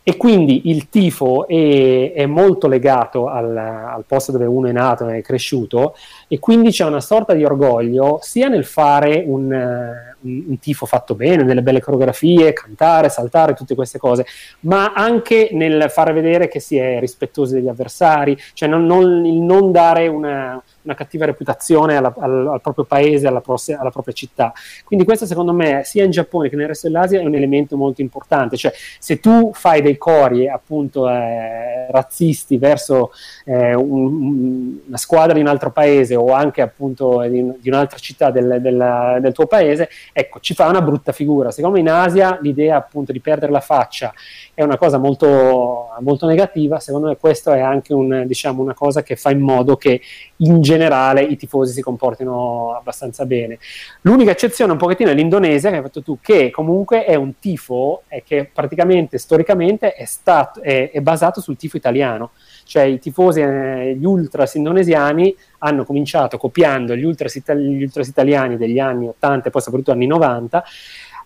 [0.04, 5.08] e quindi il tifo è, è molto legato al, al, posto dove uno è nato
[5.08, 5.96] e è cresciuto
[6.28, 11.14] e quindi c'è una sorta di orgoglio sia nel fare un, un, un, tifo fatto
[11.14, 14.26] bene, nelle belle coreografie, cantare, saltare, tutte queste cose,
[14.62, 19.40] ma anche nel fare vedere che si è rispettosi degli avversari, cioè non, non, il
[19.40, 24.14] non dare una, una cattiva reputazione alla, al, al, proprio paese, alla, pross- alla, propria
[24.14, 24.52] città.
[24.84, 28.02] Quindi questo secondo me sia in Giappone che nel resto dell'Asia è un elemento molto
[28.02, 33.12] importante, cioè se tu fai dei cori appunto eh, razzisti verso
[33.46, 38.32] eh, un, una squadra di un altro paese o anche appunto di, di un'altra città
[38.32, 41.52] del, del, del, tuo paese, ecco ci fa una brutta figura.
[41.52, 44.14] Secondo me in Asia l'idea appunto di perdere la faccia
[44.54, 49.04] è una cosa molto, molto negativa, secondo me questo è anche un, diciamo, una cosa
[49.04, 50.02] che fa in modo che
[50.38, 53.58] in generale i tifosi si comportino abbastanza bene.
[54.02, 58.04] L'unica eccezione un pochettino è l'Indonesia, che hai fatto tu, che comunque è un tifo
[58.08, 62.32] e che praticamente storicamente è, stato, è, è basato sul tifo italiano.
[62.64, 68.08] Cioè i tifosi, eh, gli ultras indonesiani hanno cominciato copiando gli ultras, itali- gli ultras
[68.08, 70.64] italiani degli anni 80 e poi soprattutto anni 90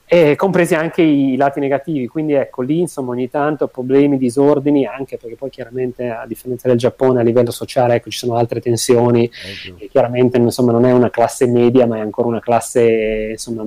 [0.08, 5.18] e compresi anche i lati negativi, quindi ecco lì insomma ogni tanto problemi, disordini, anche
[5.18, 9.24] perché poi chiaramente a differenza del Giappone a livello sociale ecco, ci sono altre tensioni
[9.24, 9.78] ecco.
[9.80, 13.64] e chiaramente insomma non è una classe media ma è ancora una classe insomma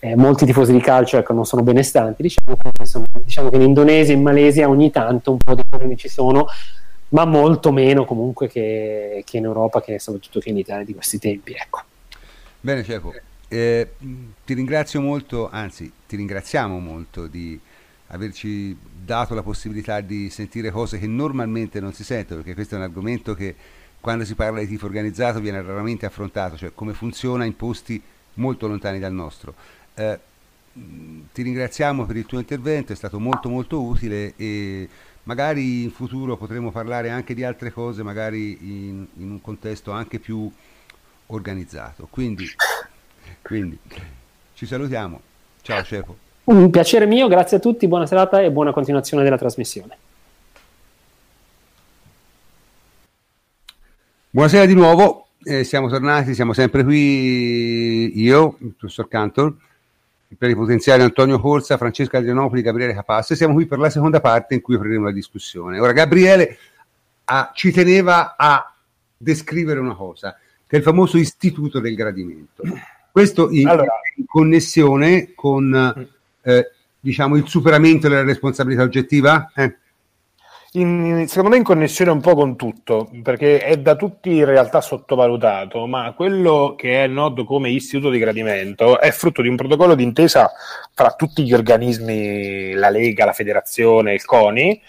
[0.00, 4.12] eh, molti tifosi di calcio ecco, non sono benestanti, diciamo, insomma, diciamo che in Indonesia
[4.12, 6.46] e in Malesia ogni tanto un po' di problemi ci sono,
[7.08, 11.18] ma molto meno comunque che, che in Europa, che soprattutto che in Italia di questi
[11.18, 11.52] tempi.
[11.52, 11.82] Ecco.
[12.60, 13.12] Bene Cepo,
[13.48, 13.90] eh,
[14.44, 17.58] ti ringrazio molto, anzi ti ringraziamo molto di
[18.12, 22.78] averci dato la possibilità di sentire cose che normalmente non si sentono, perché questo è
[22.78, 23.54] un argomento che
[24.00, 28.02] quando si parla di tifo organizzato viene raramente affrontato, cioè come funziona in posti
[28.34, 29.54] molto lontani dal nostro.
[30.00, 30.18] Eh,
[31.32, 34.88] ti ringraziamo per il tuo intervento, è stato molto molto utile e
[35.24, 40.18] magari in futuro potremo parlare anche di altre cose, magari in, in un contesto anche
[40.18, 40.50] più
[41.26, 42.06] organizzato.
[42.08, 42.48] Quindi
[43.42, 43.78] Quindi
[44.54, 45.20] ci salutiamo.
[45.62, 46.16] Ciao Cepo.
[46.44, 49.96] Un piacere mio, grazie a tutti, buona serata e buona continuazione della trasmissione.
[54.30, 59.56] Buonasera di nuovo, eh, siamo tornati, siamo sempre qui io, il professor Cantor,
[60.36, 64.60] plenipotenziario Antonio Corsa, Francesco Adrianopoli, Gabriele Capasso e siamo qui per la seconda parte in
[64.60, 65.78] cui apriremo la discussione.
[65.80, 66.56] Ora Gabriele
[67.24, 68.74] ah, ci teneva a
[69.16, 72.62] descrivere una cosa, che è il famoso istituto del gradimento.
[73.10, 73.92] Questo in, allora.
[74.16, 76.08] in connessione con
[76.42, 76.70] eh,
[77.00, 79.50] diciamo, il superamento della responsabilità oggettiva?
[79.54, 79.76] Eh?
[80.74, 84.80] In, secondo me in connessione un po' con tutto, perché è da tutti in realtà
[84.80, 89.96] sottovalutato, ma quello che è noto come istituto di gradimento è frutto di un protocollo
[89.96, 90.52] d'intesa
[90.94, 94.80] tra tutti gli organismi, la Lega, la Federazione, il CONI,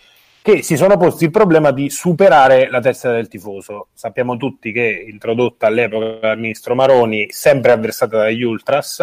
[0.43, 3.87] che si sono posti il problema di superare la testa del tifoso.
[3.93, 8.99] Sappiamo tutti che introdotta all'epoca dal ministro Maroni, sempre avversata dagli Ultras,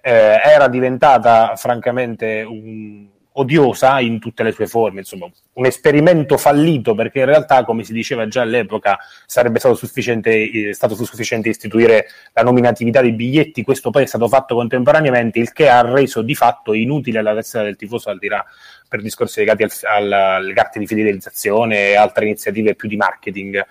[0.00, 6.94] eh, era diventata francamente un, odiosa in tutte le sue forme, insomma, un esperimento fallito
[6.94, 12.06] perché in realtà, come si diceva già all'epoca, sarebbe stato sufficiente, eh, stato sufficiente istituire
[12.32, 16.34] la nominatività dei biglietti, questo poi è stato fatto contemporaneamente, il che ha reso di
[16.34, 18.44] fatto inutile la tessera del tifoso al di là
[18.88, 23.64] per discorsi legati al, al, alle carte di fidelizzazione e altre iniziative più di marketing.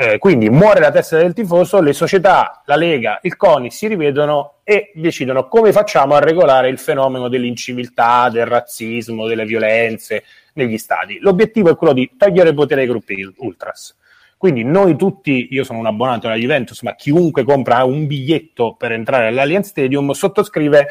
[0.00, 4.58] Eh, quindi muore la testa del tifoso, le società, la Lega, il CONI si rivedono
[4.62, 10.22] e decidono come facciamo a regolare il fenomeno dell'inciviltà, del razzismo, delle violenze
[10.52, 11.18] negli stadi.
[11.18, 13.96] L'obiettivo è quello di togliere potere ai gruppi ultras.
[14.36, 18.92] Quindi noi tutti, io sono un abbonato alla Juventus, ma chiunque compra un biglietto per
[18.92, 20.86] entrare all'Allianz Stadium sottoscrive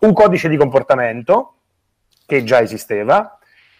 [0.00, 1.56] un codice di comportamento
[2.24, 3.35] che già esisteva,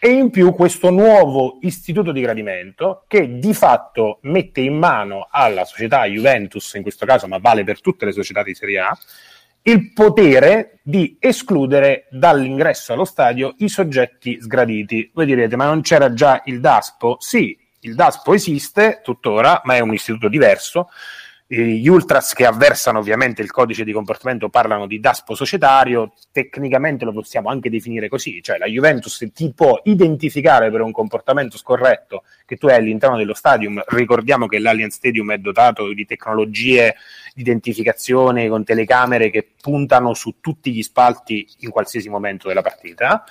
[0.06, 5.64] e in più questo nuovo istituto di gradimento che di fatto mette in mano alla
[5.64, 8.96] società Juventus, in questo caso, ma vale per tutte le società di Serie A,
[9.62, 15.10] il potere di escludere dall'ingresso allo stadio i soggetti sgraditi.
[15.12, 17.16] Voi direte, ma non c'era già il DASPO?
[17.18, 20.88] Sì, il DASPO esiste tuttora, ma è un istituto diverso
[21.48, 27.12] gli ultras che avversano ovviamente il codice di comportamento parlano di daspo societario, tecnicamente lo
[27.12, 32.56] possiamo anche definire così, cioè la Juventus ti può identificare per un comportamento scorretto che
[32.56, 36.96] tu hai all'interno dello stadium, ricordiamo che l'Allianz Stadium è dotato di tecnologie
[37.32, 43.22] di identificazione con telecamere che puntano su tutti gli spalti in qualsiasi momento della partita,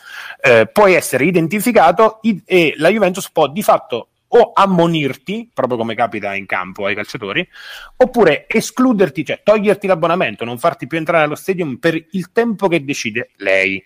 [0.42, 6.34] eh, puoi essere identificato e la Juventus può di fatto o ammonirti, proprio come capita
[6.36, 7.48] in campo ai calciatori,
[7.98, 12.84] oppure escluderti, cioè toglierti l'abbonamento, non farti più entrare allo stadium per il tempo che
[12.84, 13.84] decide lei.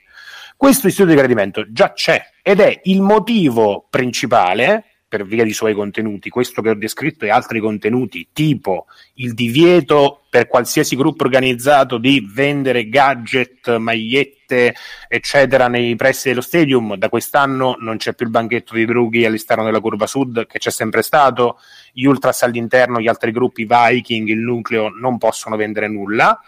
[0.56, 5.74] Questo istituto di gradimento già c'è ed è il motivo principale per via dei suoi
[5.74, 8.86] contenuti, questo che ho descritto e altri contenuti, tipo
[9.16, 14.76] il divieto per qualsiasi gruppo organizzato di vendere gadget, magliette,
[15.07, 16.95] eccetera, nei pressi dello stadium.
[16.95, 20.70] Da quest'anno non c'è più il banchetto di drughi all'esterno della curva sud, che c'è
[20.70, 21.60] sempre stato.
[21.91, 26.39] Gli ultras all'interno, gli altri gruppi Viking, il nucleo, non possono vendere nulla.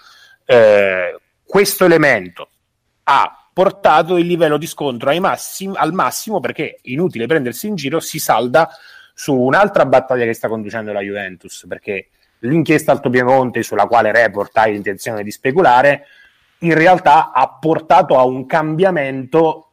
[0.45, 2.49] Eh, questo elemento
[3.05, 8.19] ha portato il livello di scontro massim- al massimo perché inutile prendersi in giro si
[8.19, 8.69] salda
[9.13, 14.55] su un'altra battaglia che sta conducendo la Juventus perché l'inchiesta Alto Piemonte sulla quale Report
[14.57, 16.05] ha intenzione di speculare
[16.59, 19.71] in realtà ha portato a un cambiamento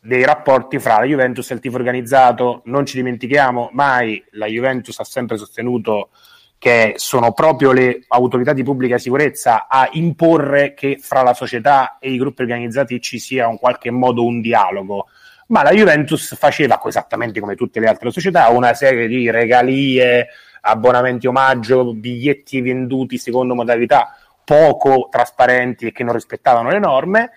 [0.00, 2.62] dei rapporti fra la Juventus e il tifo organizzato.
[2.66, 6.10] Non ci dimentichiamo mai la Juventus ha sempre sostenuto
[6.58, 12.10] che sono proprio le autorità di pubblica sicurezza a imporre che fra la società e
[12.10, 15.06] i gruppi organizzati ci sia in qualche modo un dialogo.
[15.48, 20.28] Ma la Juventus faceva, esattamente come tutte le altre società, una serie di regalie,
[20.62, 27.30] abbonamenti omaggio, biglietti venduti secondo modalità poco trasparenti e che non rispettavano le norme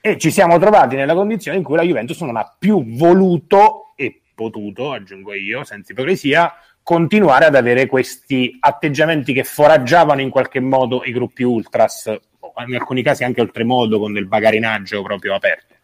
[0.00, 4.20] e ci siamo trovati nella condizione in cui la Juventus non ha più voluto e
[4.34, 6.52] potuto, aggiungo io, senza ipocrisia,
[6.88, 12.10] continuare ad avere questi atteggiamenti che foraggiavano in qualche modo i gruppi ultras,
[12.66, 15.74] in alcuni casi anche oltremodo con del bagarinaggio proprio aperto.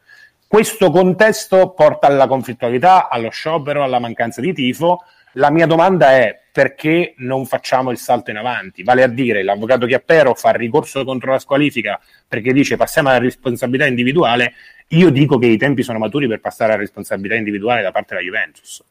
[0.48, 5.04] Questo contesto porta alla conflittualità, allo sciopero, alla mancanza di tifo.
[5.32, 8.82] La mia domanda è perché non facciamo il salto in avanti?
[8.82, 13.86] Vale a dire, l'avvocato Chiappero fa ricorso contro la squalifica perché dice passiamo alla responsabilità
[13.86, 14.54] individuale.
[14.88, 18.26] Io dico che i tempi sono maturi per passare alla responsabilità individuale da parte della
[18.26, 18.82] Juventus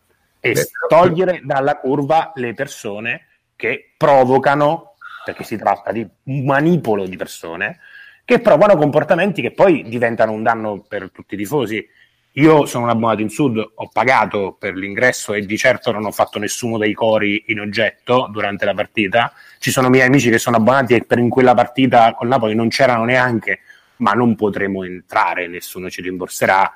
[0.46, 7.16] e togliere dalla curva le persone che provocano, perché si tratta di un manipolo di
[7.16, 7.80] persone,
[8.26, 11.88] che provano comportamenti che poi diventano un danno per tutti i tifosi.
[12.34, 16.12] Io sono un abbonato in Sud, ho pagato per l'ingresso e di certo non ho
[16.12, 19.32] fatto nessuno dei cori in oggetto durante la partita.
[19.60, 22.68] Ci sono miei amici che sono abbonati e per in quella partita con Napoli non
[22.68, 23.60] c'erano neanche,
[23.98, 26.70] ma non potremo entrare, nessuno ci rimborserà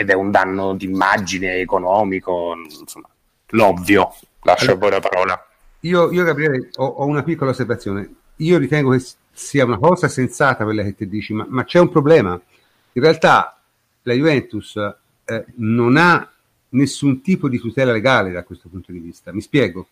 [0.00, 3.09] ed è un danno d'immagine economico, insomma,
[3.50, 4.14] l'ovvio.
[4.42, 5.46] Lascio poi la parola.
[5.80, 8.14] Io, io Gabriele, ho, ho, una piccola osservazione.
[8.36, 11.88] Io ritengo che sia una cosa sensata quella che ti dici, ma, ma c'è un
[11.88, 12.40] problema.
[12.92, 13.58] In realtà
[14.02, 16.30] la Juventus eh, non ha
[16.70, 19.32] nessun tipo di tutela legale da questo punto di vista.
[19.32, 19.88] Mi spiego.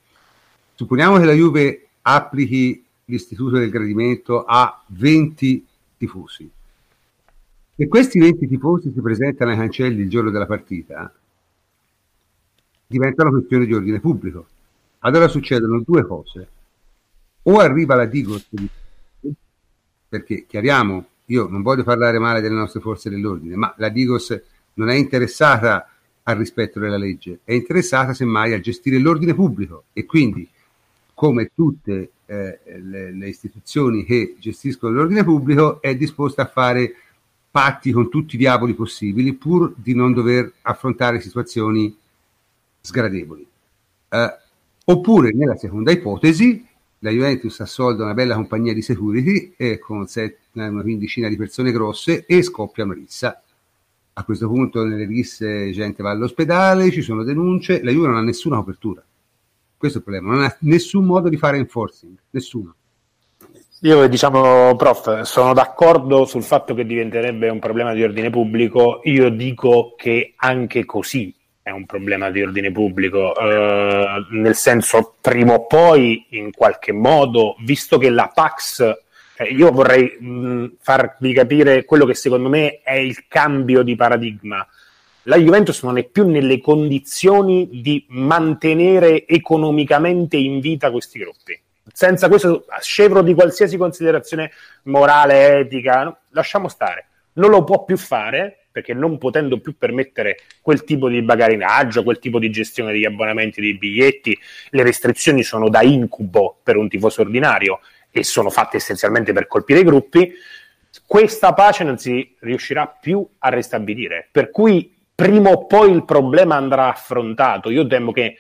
[0.75, 6.51] Supponiamo che la Juve applichi l'istituto del gradimento a 20 tifosi.
[7.81, 11.13] E questi 20 tifosi si presentano ai cancelli il giorno della partita,
[12.89, 14.47] diventano questioni di ordine pubblico.
[15.01, 16.49] Allora succedono due cose.
[17.43, 18.49] O arriva la Digos,
[20.09, 24.41] perché chiariamo, io non voglio parlare male delle nostre forze dell'ordine, ma la Digos
[24.75, 25.89] non è interessata
[26.25, 30.49] al rispetto della legge, è interessata semmai a gestire l'ordine pubblico e quindi,
[31.15, 36.95] come tutte eh, le, le, istituzioni che gestiscono l'ordine pubblico, è disposta a fare
[37.51, 41.97] patti con tutti i diavoli possibili pur di non dover affrontare situazioni
[42.89, 43.47] sgradevoli.
[44.09, 44.37] Eh,
[44.85, 46.67] oppure, nella seconda ipotesi,
[47.01, 51.71] la Juventus assolda una bella compagnia di security eh, con set, una quindicina di persone
[51.71, 53.43] grosse e scoppia una rissa
[54.19, 58.23] a questo punto nelle risse gente va all'ospedale, ci sono denunce, la Juve non ha
[58.23, 59.01] nessuna copertura.
[59.77, 62.75] Questo è il problema, non ha nessun modo di fare enforcing, nessuno.
[63.83, 69.29] Io diciamo, prof, sono d'accordo sul fatto che diventerebbe un problema di ordine pubblico, io
[69.29, 71.33] dico che anche così
[71.69, 77.57] è un problema di ordine pubblico, eh, nel senso prima o poi in qualche modo,
[77.61, 78.97] visto che la Pax
[79.37, 84.67] cioè, io vorrei mh, farvi capire quello che secondo me è il cambio di paradigma.
[85.25, 91.61] La Juventus non è più nelle condizioni di mantenere economicamente in vita questi gruppi.
[91.93, 94.53] Senza questo scevro di qualsiasi considerazione
[94.85, 97.09] morale, etica, lasciamo stare.
[97.35, 102.21] Non lo può più fare perché non potendo più permettere quel tipo di bagarinaggio, quel
[102.21, 104.39] tipo di gestione degli abbonamenti dei biglietti,
[104.71, 107.81] le restrizioni sono da incubo per un tifoso ordinario
[108.13, 110.33] e sono fatte essenzialmente per colpire i gruppi,
[111.05, 114.29] questa pace non si riuscirà più a ristabilire.
[114.31, 117.71] Per cui prima o poi il problema andrà affrontato.
[117.71, 118.37] Io temo che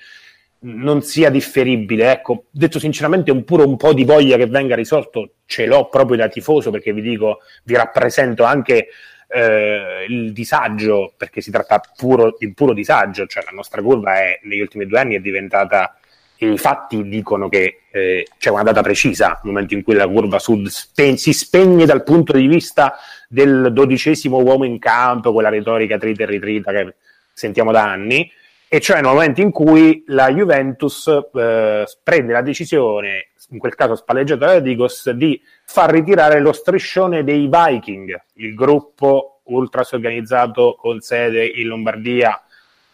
[0.60, 2.12] non sia differibile.
[2.12, 6.16] Ecco, detto sinceramente, un puro un po' di voglia che venga risolto ce l'ho proprio
[6.16, 8.88] da tifoso perché vi dico, vi rappresento anche
[9.28, 14.40] eh, il disagio, perché si tratta puro, di puro disagio, cioè la nostra curva è,
[14.42, 15.98] negli ultimi due anni è diventata
[16.40, 20.38] i fatti dicono che eh, c'è una data precisa, nel momento in cui la curva
[20.38, 22.96] sud spe- si spegne dal punto di vista
[23.28, 26.94] del dodicesimo uomo in campo, quella retorica trita e ritrita che
[27.32, 28.30] sentiamo da anni,
[28.68, 33.96] e cioè nel momento in cui la Juventus eh, prende la decisione, in quel caso
[33.96, 35.40] spalleggiata da Digos, di
[35.70, 42.42] far ritirare lo striscione dei Viking, il gruppo ultras organizzato con sede in Lombardia,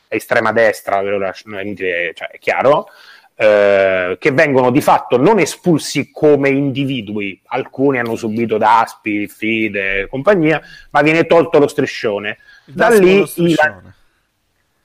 [0.09, 2.89] estrema destra, cioè, è chiaro,
[3.37, 10.09] eh, che vengono di fatto non espulsi come individui, alcuni hanno subito daspi, fide e
[10.09, 10.61] compagnia,
[10.91, 12.39] ma viene tolto lo striscione.
[12.65, 13.57] Da lì il,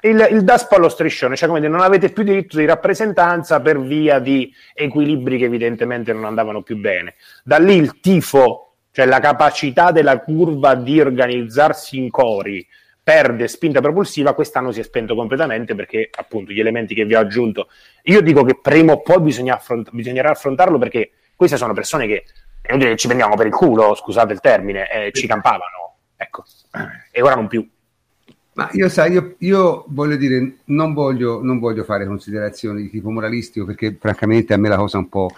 [0.01, 3.79] il, il DASPO allo striscione, cioè come dire, non avete più diritto di rappresentanza per
[3.81, 7.15] via di equilibri che evidentemente non andavano più bene.
[7.43, 12.65] Da lì il tifo, cioè la capacità della curva di organizzarsi in cori,
[13.01, 17.19] perde spinta propulsiva, quest'anno si è spento completamente perché appunto gli elementi che vi ho
[17.19, 17.67] aggiunto,
[18.03, 22.23] io dico che prima o poi bisogna affront- bisognerà affrontarlo perché queste sono persone che
[22.61, 26.43] è inutile che ci prendiamo per il culo, scusate il termine, eh, ci campavano, ecco,
[27.11, 27.67] e ora non più.
[28.59, 33.09] Ma io sai, io, io voglio dire, non voglio, non voglio, fare considerazioni di tipo
[33.09, 35.29] moralistico perché francamente a me la cosa un po'...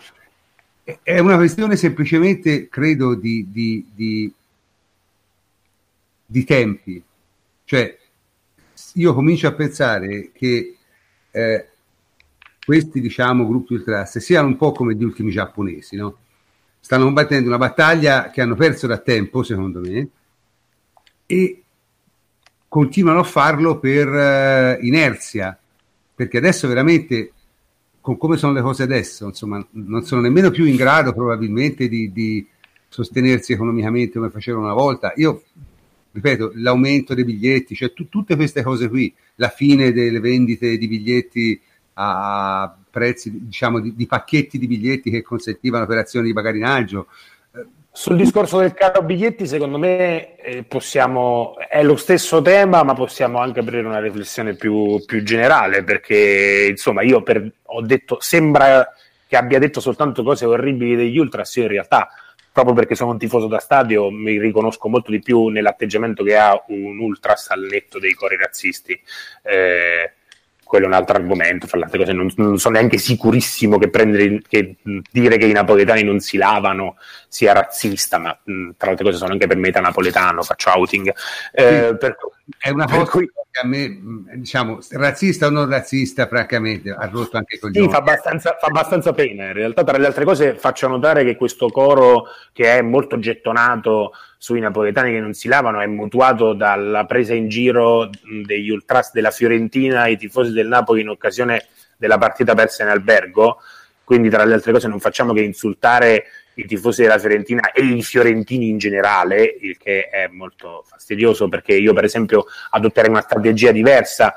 [1.04, 4.34] È una questione semplicemente, credo, di, di, di,
[6.26, 7.04] di tempi
[7.72, 7.98] cioè,
[8.96, 10.76] io comincio a pensare che
[11.32, 11.70] eh,
[12.66, 16.18] questi, diciamo, gruppi ultras siano un po' come gli ultimi giapponesi, no?
[16.82, 20.10] Stanno combattendo una battaglia che hanno perso da tempo, secondo me,
[21.26, 21.64] e
[22.72, 25.60] continuano a farlo per uh, inerzia,
[26.16, 27.34] perché adesso veramente,
[28.00, 32.14] con come sono le cose adesso, insomma, non sono nemmeno più in grado probabilmente di,
[32.14, 32.48] di
[32.88, 35.12] sostenersi economicamente come facevano una volta.
[35.18, 35.44] Io
[36.14, 40.88] ripeto, l'aumento dei biglietti, cioè t- tutte queste cose qui, la fine delle vendite di
[40.88, 41.62] biglietti
[41.96, 47.41] a prezzi, diciamo, di, di, pacchetti di biglietti che consentivano operazioni di bagarinaggio, eh,
[47.94, 53.40] Sul discorso del caro biglietti, secondo me eh, possiamo, è lo stesso tema, ma possiamo
[53.40, 58.88] anche aprire una riflessione più, più generale, perché insomma io per, ho detto, sembra
[59.28, 62.08] che abbia detto soltanto cose orribili degli Ultras, io in realtà,
[62.54, 66.64] proprio perché sono un tifoso da stadio, mi riconosco molto di più nell'atteggiamento che ha
[66.68, 68.98] un Ultras al netto dei cori razzisti.
[69.44, 70.14] Eh,
[70.72, 73.90] quello è un altro argomento, fra le altre cose non, non sono neanche sicurissimo che,
[73.90, 74.78] prendere, che,
[75.12, 76.96] dire che i napoletani non si lavano
[77.28, 81.14] sia razzista, ma mh, tra le altre cose sono anche per metà napoletano, faccio outing.
[81.52, 82.16] Eh, sì, per,
[82.58, 83.30] è una cosa cui...
[83.52, 84.00] che a me,
[84.36, 89.12] diciamo, razzista o non razzista, francamente, ha rotto anche con Sì, fa abbastanza, fa abbastanza
[89.12, 93.20] pena, in realtà tra le altre cose faccio notare che questo coro che è molto
[93.20, 94.14] gettonato
[94.44, 98.10] sui napoletani che non si lavano è mutuato dalla presa in giro
[98.44, 103.60] degli ultras della Fiorentina ai tifosi del Napoli in occasione della partita persa in albergo.
[104.04, 106.24] Quindi, tra le altre cose, non facciamo che insultare
[106.56, 111.76] i tifosi della Fiorentina e i fiorentini in generale, il che è molto fastidioso perché
[111.76, 114.34] io, per esempio, adotterei una strategia diversa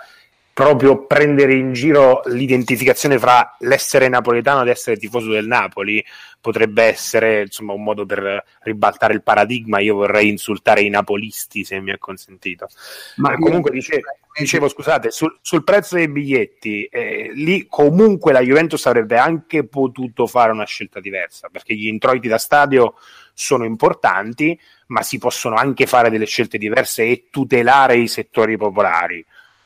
[0.54, 6.02] proprio prendere in giro l'identificazione fra l'essere napoletano ed essere tifoso del Napoli
[6.40, 9.80] potrebbe essere insomma un modo per ribaltare il paradigma.
[9.80, 12.68] Io vorrei insultare i napolisti se mi è consentito.
[13.16, 14.02] Ma eh, comunque dicevo,
[14.38, 20.28] dicevo scusate, sul, sul, prezzo dei biglietti, eh, lì comunque la Juventus avrebbe anche potuto
[20.28, 22.94] fare una scelta diversa perché gli introiti da stadio
[23.32, 24.56] sono importanti,
[24.88, 29.24] ma si possono anche fare delle scelte diverse e tutelare i settori popolari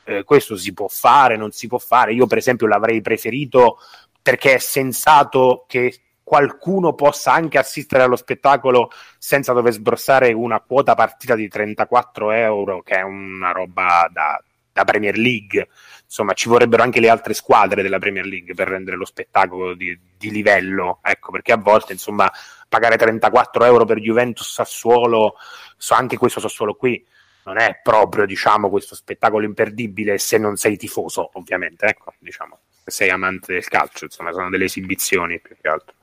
[0.09, 2.15] eh, questo si può fare, non si può fare.
[2.15, 3.79] Io, per esempio, l'avrei preferito
[4.23, 10.95] perché è sensato che qualcuno possa anche assistere allo spettacolo senza dover sbrossare una quota
[10.95, 14.43] partita di 34 euro, che è una roba da,
[14.73, 15.69] da Premier League.
[16.05, 19.99] Insomma, ci vorrebbero anche le altre squadre della Premier League per rendere lo spettacolo di,
[20.17, 21.01] di livello.
[21.03, 22.33] Ecco, perché a volte, insomma,
[22.67, 25.35] pagare 34 euro per Juventus Sassuolo,
[25.77, 27.05] so anche questo Sassuolo qui,
[27.49, 32.91] non è proprio diciamo, questo spettacolo imperdibile se non sei tifoso, ovviamente, ecco, diciamo, se
[32.91, 35.95] sei amante del calcio, insomma, sono delle esibizioni più che altro.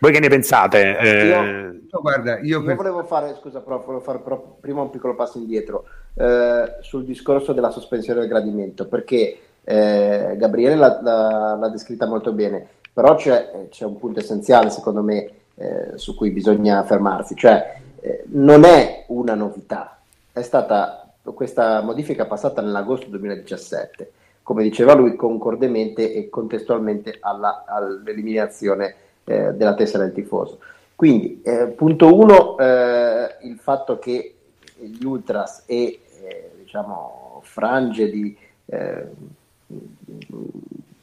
[0.00, 0.96] Voi che ne pensate?
[0.96, 1.26] Eh...
[1.26, 1.42] Io,
[1.90, 2.76] no, guarda, io, per...
[2.76, 5.84] volevo fare, scusa, però, volevo fare però prima un piccolo passo indietro
[6.14, 12.32] eh, sul discorso della sospensione del gradimento, perché eh, Gabriele l'ha, l'ha, l'ha, descritta molto
[12.32, 17.80] bene, però c'è, c'è, un punto essenziale, secondo me, eh, su cui bisogna fermarsi, cioè
[18.00, 19.97] eh, non è una novità,
[20.38, 24.12] è stata questa modifica passata nell'agosto 2017,
[24.42, 30.58] come diceva lui, concordemente e contestualmente alla, all'eliminazione eh, della tessera del tifoso.
[30.94, 34.34] Quindi, eh, punto uno, eh, il fatto che
[34.76, 38.36] gli ultras e eh, diciamo, frange di
[38.66, 39.06] eh,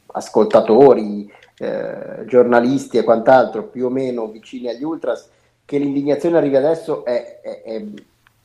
[0.07, 5.29] ascoltatori, eh, giornalisti e quant'altro più o meno vicini agli ultras,
[5.63, 7.85] che l'indignazione arrivi adesso è, è, è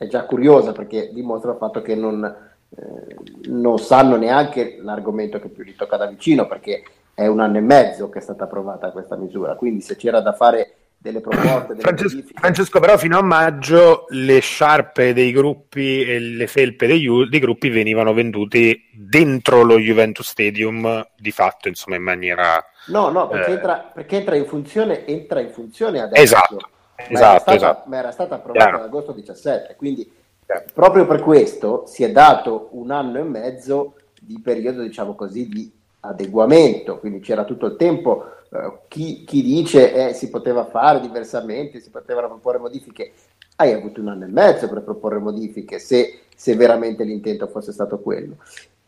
[0.01, 3.15] è già curiosa perché dimostra il fatto che non, eh,
[3.49, 6.81] non sanno neanche l'argomento che più gli tocca da vicino perché
[7.13, 10.33] è un anno e mezzo che è stata approvata questa misura, quindi se c'era da
[10.33, 11.75] fare delle proposte.
[11.75, 17.07] Delle Francesco, Francesco, però fino a maggio le sciarpe dei gruppi e le felpe dei,
[17.29, 22.63] dei, gruppi venivano venduti dentro lo Juventus Stadium di fatto, insomma, in maniera...
[22.87, 23.53] No, no, perché, eh...
[23.53, 26.23] entra, perché entra, in funzione, entra in funzione adesso.
[26.23, 26.69] Esatto
[27.09, 27.89] esatto, stata, esatto.
[27.89, 30.11] ma era stata approvata nell'agosto 17, quindi
[30.45, 30.65] Chiaro.
[30.73, 35.71] proprio per questo si è dato un anno e mezzo di periodo, diciamo così, di
[36.01, 41.79] adeguamento, quindi c'era tutto il tempo, eh, chi, chi, dice eh, si poteva fare diversamente,
[41.79, 43.13] si potevano proporre modifiche,
[43.57, 47.99] hai avuto un anno e mezzo per proporre modifiche se, se veramente l'intento fosse stato
[47.99, 48.37] quello.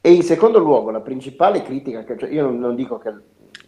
[0.02, 3.14] E in secondo luogo, la principale critica, che, cioè io non, non dico che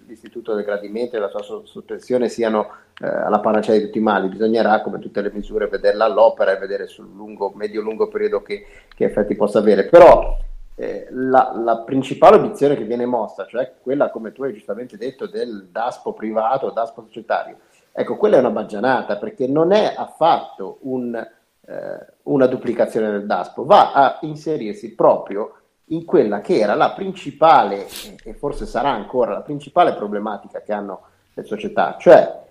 [0.07, 2.69] l'istituto del gradimento e la sua sottensione siano
[3.01, 6.59] eh, alla panacea di tutti i mali, bisognerà come tutte le misure vederla all'opera e
[6.59, 9.85] vedere sul lungo, medio-lungo periodo che, che, effetti possa avere.
[9.85, 10.37] Però
[10.75, 15.27] eh, la, la, principale obiezione che viene mossa, cioè quella come tu hai giustamente detto
[15.27, 17.57] del DASPO privato, DASPO societario,
[17.91, 23.65] ecco quella è una baggianata perché non è affatto un, eh, una duplicazione del DASPO,
[23.65, 25.53] va a inserirsi proprio
[25.89, 27.87] in quella che era la principale,
[28.23, 31.01] e forse sarà ancora la principale problematica che hanno
[31.33, 32.43] le società, cioè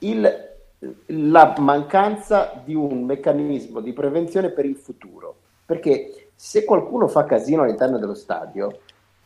[0.00, 0.54] il,
[1.06, 5.36] la mancanza di un meccanismo di prevenzione per il futuro.
[5.64, 8.80] Perché se qualcuno fa casino all'interno dello stadio,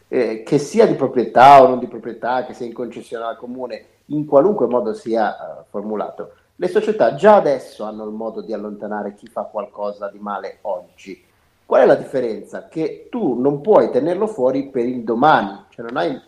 [0.08, 3.84] eh, che sia di proprietà o non di proprietà, che sia in concessione al comune,
[4.06, 9.14] in qualunque modo sia uh, formulato, le società già adesso hanno il modo di allontanare
[9.14, 11.22] chi fa qualcosa di male oggi
[11.70, 12.66] Qual è la differenza?
[12.66, 16.20] Che tu non puoi tenerlo fuori per il domani, cioè non hai,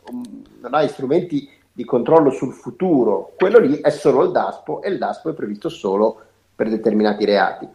[0.61, 4.99] non hai strumenti di controllo sul futuro, quello lì è solo il DASPO e il
[4.99, 6.21] DASPO è previsto solo
[6.55, 7.69] per determinati reati.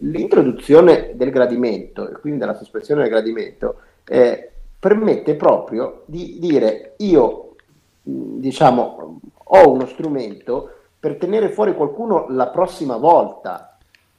[0.00, 7.54] L'introduzione del gradimento, e quindi della sospensione del gradimento, eh, permette proprio di dire io
[8.02, 13.73] diciamo ho uno strumento per tenere fuori qualcuno la prossima volta.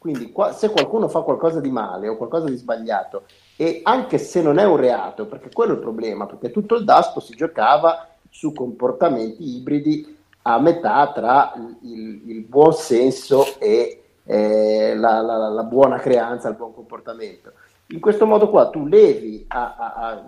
[0.05, 3.23] Quindi qua, se qualcuno fa qualcosa di male o qualcosa di sbagliato,
[3.55, 6.83] e anche se non è un reato, perché quello è il problema, perché tutto il
[6.83, 14.93] DASPO si giocava su comportamenti ibridi a metà tra il, il buon senso e eh,
[14.95, 17.53] la, la, la, buona creanza, il buon comportamento.
[17.87, 20.25] In questo modo qua tu levi a, a, a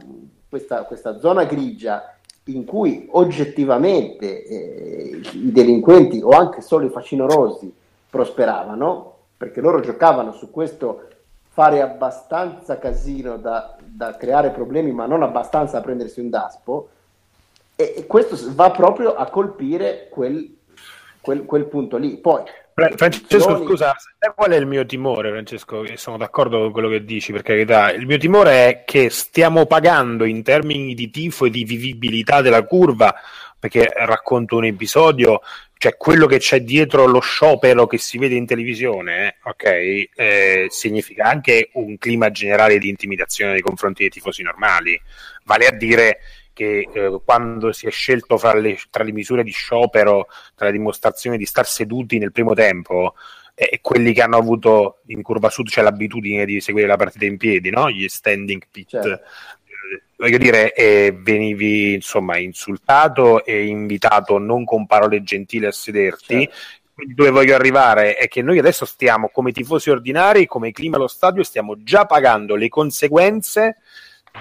[0.50, 2.16] questa, questa, zona grigia
[2.46, 7.72] in cui oggettivamente eh, i delinquenti o anche solo i facinorosi
[8.10, 11.08] prosperavano, perché loro giocavano su questo
[11.50, 16.90] fare abbastanza casino da, da creare problemi, ma non abbastanza da prendersi un daspo,
[17.76, 20.56] e, e questo va proprio a colpire quel,
[21.22, 22.18] quel, quel punto lì.
[22.18, 23.66] Poi, Francesco, Zoni...
[23.66, 23.96] scusa,
[24.36, 25.84] qual è il mio timore, Francesco?
[25.96, 27.92] Sono d'accordo con quello che dici, per carità.
[27.92, 32.64] Il mio timore è che stiamo pagando in termini di tifo e di vivibilità della
[32.66, 33.16] curva,
[33.60, 35.42] perché racconto un episodio,
[35.78, 39.64] cioè quello che c'è dietro lo sciopero che si vede in televisione, ok,
[40.16, 45.00] eh, significa anche un clima generale di intimidazione nei confronti dei tifosi normali.
[45.44, 46.20] Vale a dire
[46.54, 50.72] che eh, quando si è scelto fra le, tra le misure di sciopero, tra le
[50.72, 53.14] dimostrazioni di star seduti nel primo tempo,
[53.54, 57.26] eh, quelli che hanno avuto in curva sud c'è cioè l'abitudine di seguire la partita
[57.26, 57.90] in piedi, no?
[57.90, 58.90] gli standing pit.
[58.90, 59.22] Certo.
[60.18, 66.40] Voglio dire, eh, venivi insomma insultato e invitato non con parole gentili a sederti.
[66.40, 66.56] Certo.
[67.14, 71.44] Dove voglio arrivare è che noi adesso stiamo, come tifosi ordinari, come clima allo stadio,
[71.44, 73.78] stiamo già pagando le conseguenze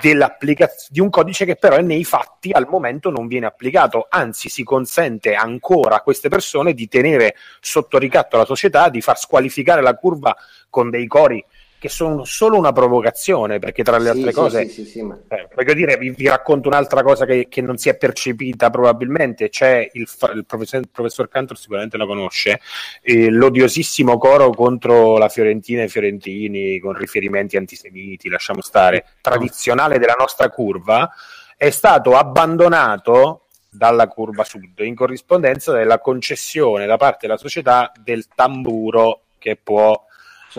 [0.00, 5.34] di un codice che però nei fatti al momento non viene applicato, anzi si consente
[5.34, 10.36] ancora a queste persone di tenere sotto ricatto la società, di far squalificare la curva
[10.68, 11.42] con dei cori
[11.78, 15.18] che sono solo una provocazione, perché tra le altre sì, cose, sì, sì, ma...
[15.28, 19.48] eh, voglio dire, vi, vi, racconto un'altra cosa che, che, non si è percepita probabilmente,
[19.48, 22.60] c'è il, il, professor, il professor, Cantor, sicuramente la conosce,
[23.02, 29.98] eh, l'odiosissimo coro contro la Fiorentina e i fiorentini con riferimenti antisemiti, lasciamo stare, tradizionale
[29.98, 31.10] della nostra curva,
[31.56, 38.26] è stato abbandonato dalla curva sud in corrispondenza della concessione da parte della società del
[38.34, 40.05] tamburo che può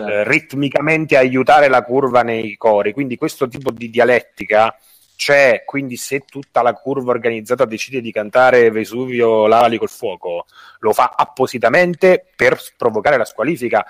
[0.04, 0.12] certo.
[0.12, 2.92] eh, ritmicamente aiutare la curva nei cori.
[2.92, 4.74] Quindi questo tipo di dialettica
[5.16, 10.46] c'è, quindi se tutta la curva organizzata decide di cantare Vesuvio lavali col fuoco,
[10.78, 13.84] lo fa appositamente per provocare la squalifica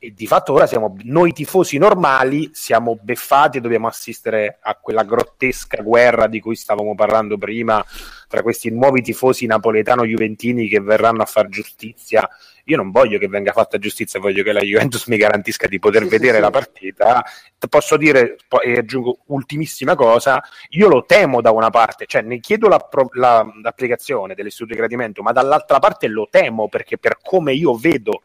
[0.00, 5.02] e di fatto ora siamo noi tifosi normali siamo beffati e dobbiamo assistere a quella
[5.02, 7.84] grottesca guerra di cui stavamo parlando prima
[8.28, 12.28] tra questi nuovi tifosi napoletano-juventini che verranno a far giustizia.
[12.64, 16.02] Io non voglio che venga fatta giustizia voglio che la Juventus mi garantisca di poter
[16.02, 17.24] sì, vedere sì, la partita.
[17.68, 20.40] Posso dire e aggiungo ultimissima cosa
[20.70, 25.22] io lo temo da una parte cioè ne chiedo la, la, l'applicazione dell'istituto di gradimento
[25.22, 28.20] ma dall'altra parte lo temo perché per come io vedo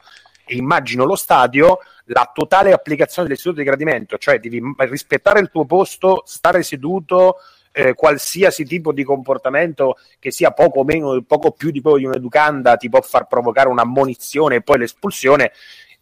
[0.45, 5.65] e immagino lo stadio, la totale applicazione dell'istituto di gradimento, cioè devi rispettare il tuo
[5.65, 7.37] posto, stare seduto,
[7.73, 12.05] eh, qualsiasi tipo di comportamento che sia poco o meno, poco più di quello di
[12.05, 15.51] un'educanda ti può far provocare un'ammonizione e poi l'espulsione.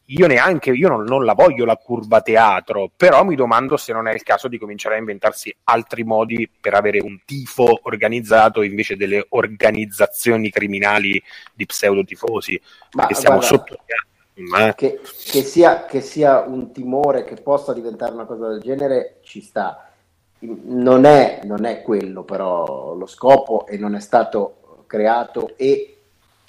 [0.08, 4.10] Io neanche, io non, non, la voglio la curva teatro, però mi domando se non
[4.10, 8.98] è il caso di cominciare a inventarsi altri modi per avere un tifo organizzato invece
[8.98, 11.22] delle organizzazioni criminali
[11.54, 13.78] di pseudotifosi, perché siamo guarda, sotto
[14.36, 14.74] ma...
[14.74, 19.42] Che, che, sia, che sia un timore che possa diventare una cosa del genere ci
[19.42, 19.90] sta.
[20.40, 25.98] Non è, non è quello però lo scopo e non è stato creato e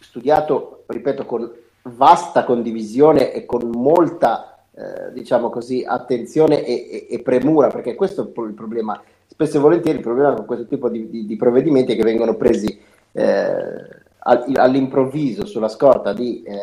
[0.00, 1.50] studiato, ripeto, con
[1.82, 8.32] vasta condivisione e con molta, eh, diciamo così, attenzione e, e, e, premura, perché questo
[8.34, 9.00] è il problema.
[9.26, 12.34] Spesso e volentieri il problema con questo tipo di, di, di provvedimenti è che vengono
[12.34, 12.80] presi
[13.12, 16.58] eh, all'improvviso sulla scorta di, eh,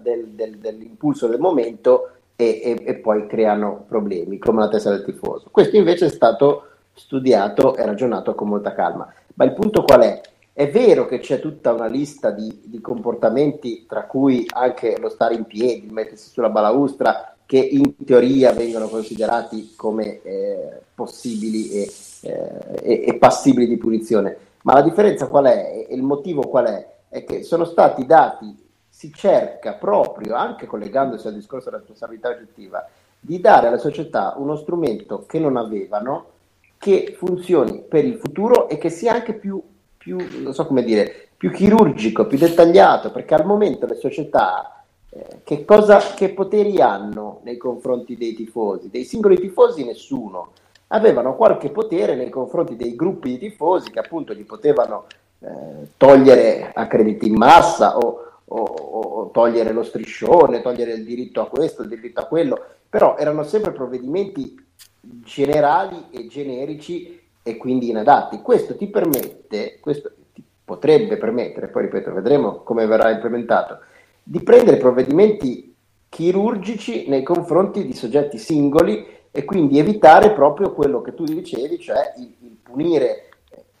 [0.00, 5.04] del, del, dell'impulso del momento e, e, e, poi creano problemi come la testa del
[5.04, 5.48] tifoso.
[5.50, 9.12] Questo invece è stato studiato e ragionato con molta calma.
[9.34, 10.20] Ma il punto qual è?
[10.52, 15.34] È vero che c'è tutta una lista di, di comportamenti, tra cui anche lo stare
[15.34, 21.92] in piedi, mettersi sulla balaustra, che in teoria vengono considerati come eh, possibili e,
[22.22, 26.94] eh, e passibili di punizione ma la differenza qual è e il motivo qual è?
[27.08, 28.52] È che sono stati dati,
[28.88, 32.84] si cerca proprio, anche collegandosi al discorso della responsabilità oggettiva,
[33.20, 36.30] di dare alla società uno strumento che non avevano,
[36.78, 39.62] che funzioni per il futuro e che sia anche più,
[39.96, 45.42] più non so come dire, più chirurgico, più dettagliato, perché al momento le società eh,
[45.44, 48.90] che, cosa, che poteri hanno nei confronti dei tifosi?
[48.90, 50.50] Dei singoli tifosi nessuno,
[50.88, 55.06] avevano qualche potere nei confronti dei gruppi di tifosi che appunto gli potevano
[55.40, 61.40] eh, togliere a crediti in massa o, o, o, togliere lo striscione, togliere il diritto
[61.40, 64.64] a questo, il diritto a quello, però erano sempre provvedimenti
[65.00, 68.40] generali e generici e quindi inadatti.
[68.40, 73.80] Questo ti permette, questo ti potrebbe permettere, poi ripeto, vedremo come verrà implementato,
[74.22, 75.74] di prendere provvedimenti
[76.08, 79.06] chirurgici nei confronti di soggetti singoli
[79.36, 83.28] e quindi evitare proprio quello che tu dicevi, cioè il, il punire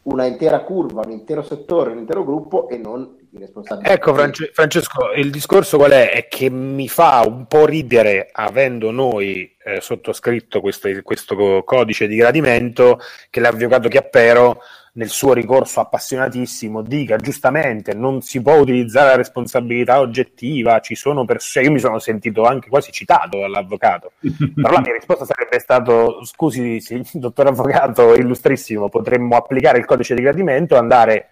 [0.02, 3.88] una intera curva, un intero settore, un intero gruppo e non i responsabili.
[3.88, 6.10] Ecco France- Francesco, il discorso qual è?
[6.10, 12.16] È che mi fa un po' ridere, avendo noi eh, sottoscritto questo, questo, codice di
[12.16, 13.00] gradimento,
[13.30, 14.60] che l'avvocato Chiappero
[14.96, 21.24] nel suo ricorso appassionatissimo dica giustamente non si può utilizzare la responsabilità oggettiva, ci sono
[21.24, 24.12] persone, io mi sono sentito anche quasi citato dall'avvocato,
[24.54, 26.82] però la mia risposta sarebbe stato scusi
[27.12, 31.28] dottor avvocato illustrissimo, potremmo applicare il codice di gradimento, andare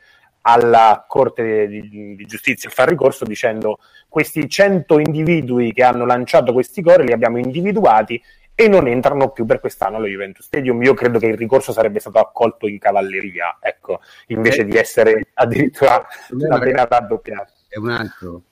[0.47, 6.53] alla Corte di, di Giustizia a fare ricorso dicendo questi 100 individui che hanno lanciato
[6.53, 8.21] questi cori li abbiamo individuati
[8.55, 10.83] e non entrano più per quest'anno allo Juventus Stadium.
[10.83, 15.29] Io credo che il ricorso sarebbe stato accolto in cavalleria, ecco, invece eh, di essere
[15.35, 17.53] addirittura la pena raddoppiata.
[17.69, 18.43] È un altro.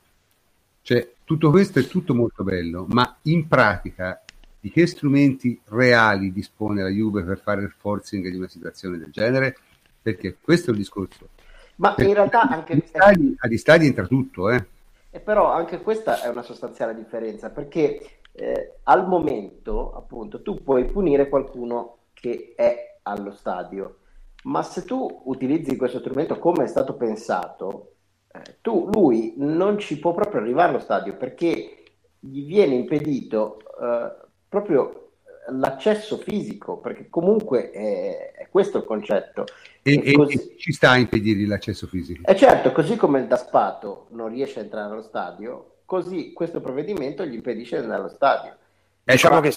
[0.83, 4.21] Cioè, tutto questo è tutto molto bello, ma in pratica
[4.59, 9.11] di che strumenti reali dispone la Juve per fare il forcing di una situazione del
[9.11, 9.57] genere?
[10.03, 11.29] Perché questo è il discorso.
[11.77, 12.73] Ma in realtà anche...
[12.73, 14.67] Agli stadi, agli stadi entra tutto, eh.
[15.11, 20.87] E però anche questa è una sostanziale differenza, perché eh, al momento, appunto, tu puoi
[20.87, 23.99] punire qualcuno che è allo stadio,
[24.45, 27.93] ma se tu utilizzi questo strumento come è stato pensato,
[28.33, 31.83] eh, tu, lui non ci può proprio arrivare allo stadio perché
[32.19, 34.13] gli viene impedito eh,
[34.49, 35.03] proprio
[35.49, 39.45] l'accesso fisico, perché comunque è, è questo il concetto.
[39.83, 40.35] E, e, così...
[40.35, 42.27] e, ci sta a impedire l'accesso fisico?
[42.27, 47.25] E certo, così come il Daspato non riesce a entrare allo stadio, così questo provvedimento
[47.25, 48.57] gli impedisce di andare allo stadio.
[49.05, 49.53] Eh, diciamo che,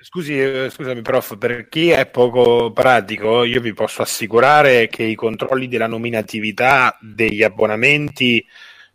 [0.00, 5.14] scusi, eh, scusami prof, per chi è poco pratico, io vi posso assicurare che i
[5.14, 8.44] controlli della nominatività degli abbonamenti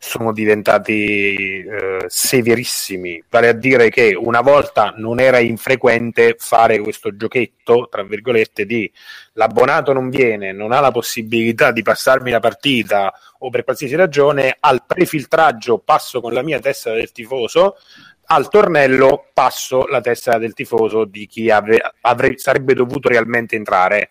[0.03, 7.15] sono diventati eh, severissimi, vale a dire che una volta non era infrequente fare questo
[7.15, 8.91] giochetto, tra virgolette, di
[9.33, 14.57] l'abbonato non viene, non ha la possibilità di passarmi la partita o per qualsiasi ragione,
[14.59, 17.77] al prefiltraggio passo con la mia tessera del tifoso,
[18.25, 24.09] al tornello passo la tessera del tifoso di chi avre- avre- sarebbe dovuto realmente entrare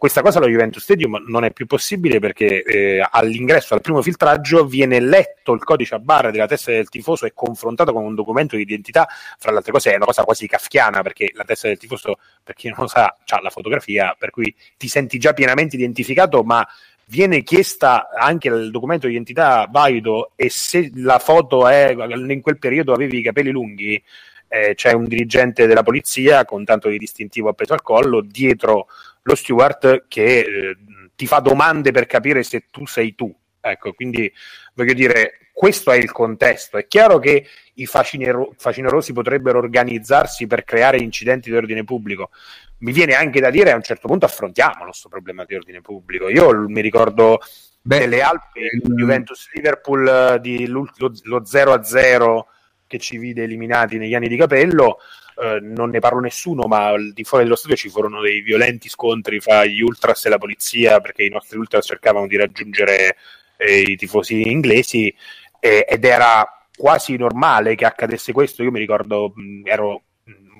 [0.00, 4.64] questa cosa allo Juventus Stadium non è più possibile perché eh, all'ingresso, al primo filtraggio,
[4.64, 8.56] viene letto il codice a barra della testa del tifoso e confrontato con un documento
[8.56, 9.06] di identità.
[9.38, 12.54] Fra le altre cose, è una cosa quasi kafkiana perché la testa del tifoso, per
[12.54, 16.66] chi non lo sa, ha la fotografia, per cui ti senti già pienamente identificato, ma
[17.04, 22.58] viene chiesta anche il documento di identità valido e se la foto è in quel
[22.58, 24.02] periodo avevi i capelli lunghi,
[24.48, 28.86] eh, c'è un dirigente della polizia con tanto di distintivo appeso al collo dietro
[29.22, 30.76] lo steward che eh,
[31.14, 33.34] ti fa domande per capire se tu sei tu.
[33.60, 34.32] Ecco, quindi
[34.74, 36.78] voglio dire, questo è il contesto.
[36.78, 42.30] È chiaro che i facinero- facinerosi potrebbero organizzarsi per creare incidenti di ordine pubblico.
[42.78, 46.30] Mi viene anche da dire a un certo punto affrontiamo questo problema di ordine pubblico.
[46.30, 47.40] Io mi ricordo
[47.82, 48.94] Beh, delle Alpi, ehm...
[48.94, 52.40] Juventus-Liverpool, di lo, lo 0-0
[52.86, 54.98] che ci vide eliminati negli anni di capello
[55.40, 59.40] eh, non ne parlo nessuno, ma di fuori dello stadio ci furono dei violenti scontri
[59.40, 63.16] fra gli ultras e la polizia perché i nostri ultras cercavano di raggiungere
[63.56, 65.14] eh, i tifosi inglesi
[65.58, 68.62] eh, ed era quasi normale che accadesse questo.
[68.62, 70.02] Io mi ricordo, mh, ero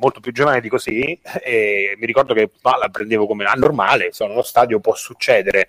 [0.00, 4.32] molto più giovane di così e mi ricordo che ma, la prendevo come anormale, sono
[4.32, 5.68] allo stadio può succedere.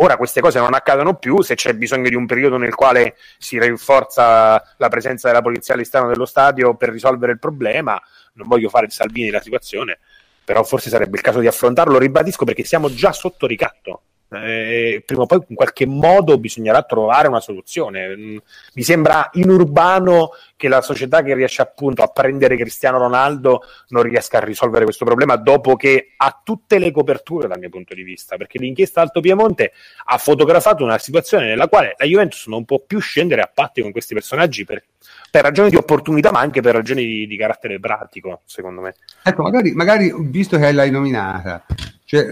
[0.00, 3.58] Ora queste cose non accadono più, se c'è bisogno di un periodo nel quale si
[3.58, 8.00] rinforza la presenza della polizia all'esterno dello stadio per risolvere il problema,
[8.34, 9.98] non voglio fare il Salvini la situazione,
[10.44, 14.02] però forse sarebbe il caso di affrontarlo, ribadisco perché siamo già sotto ricatto.
[14.30, 18.14] Eh, prima o poi in qualche modo bisognerà trovare una soluzione.
[18.14, 18.36] Mm,
[18.74, 24.38] mi sembra inurbano che la società che riesce appunto a prendere Cristiano Ronaldo non riesca
[24.38, 28.36] a risolvere questo problema dopo che ha tutte le coperture dal mio punto di vista,
[28.36, 29.72] perché l'inchiesta Alto Piemonte
[30.04, 33.92] ha fotografato una situazione nella quale la Juventus non può più scendere a patti con
[33.92, 34.82] questi personaggi per
[35.30, 38.94] per ragioni di opportunità, ma anche per ragioni di, di carattere pratico, secondo me.
[39.22, 41.64] Ecco, magari, magari, visto che l'hai nominata,
[42.04, 42.24] Cioè,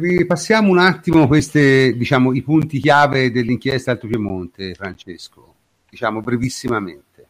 [0.00, 5.54] ripassiamo un attimo questi, diciamo, i punti chiave dell'inchiesta Alto Piemonte, Francesco,
[5.90, 7.26] diciamo brevissimamente.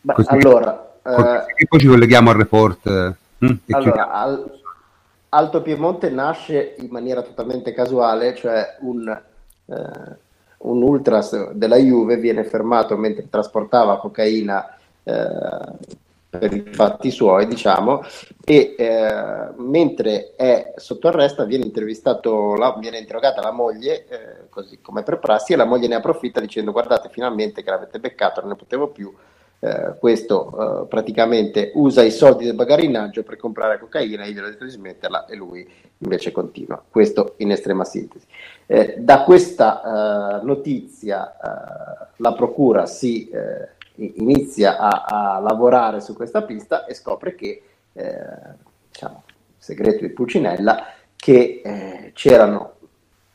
[0.00, 1.20] Beh, così, allora, così,
[1.56, 3.14] eh, poi ci colleghiamo al report.
[3.38, 4.60] Hm, allora, al,
[5.30, 9.08] Alto Piemonte nasce in maniera totalmente casuale, cioè un,
[9.66, 10.16] eh,
[10.58, 15.96] un ultras della Juve viene fermato mentre trasportava cocaina eh,
[16.30, 18.02] per i fatti suoi, diciamo,
[18.44, 24.80] e eh, mentre è sotto arresto viene, intervistato la, viene interrogata la moglie, eh, così
[24.82, 28.50] come per prassi, e la moglie ne approfitta dicendo guardate finalmente che l'avete beccato, non
[28.50, 29.12] ne potevo più,
[29.60, 34.44] eh, questo eh, praticamente usa i soldi del bagarinaggio per comprare cocaina, io gli ho
[34.44, 38.26] detto di smetterla e lui invece continua, questo in estrema sintesi.
[38.70, 41.34] Eh, da questa eh, notizia
[42.16, 43.30] la procura si
[43.94, 45.04] inizia a,
[45.36, 47.62] a, lavorare su questa pista e scopre che,
[47.94, 48.18] eh,
[48.90, 49.22] diciamo,
[49.56, 50.84] segreto di Pulcinella,
[51.16, 52.74] che eh, c'erano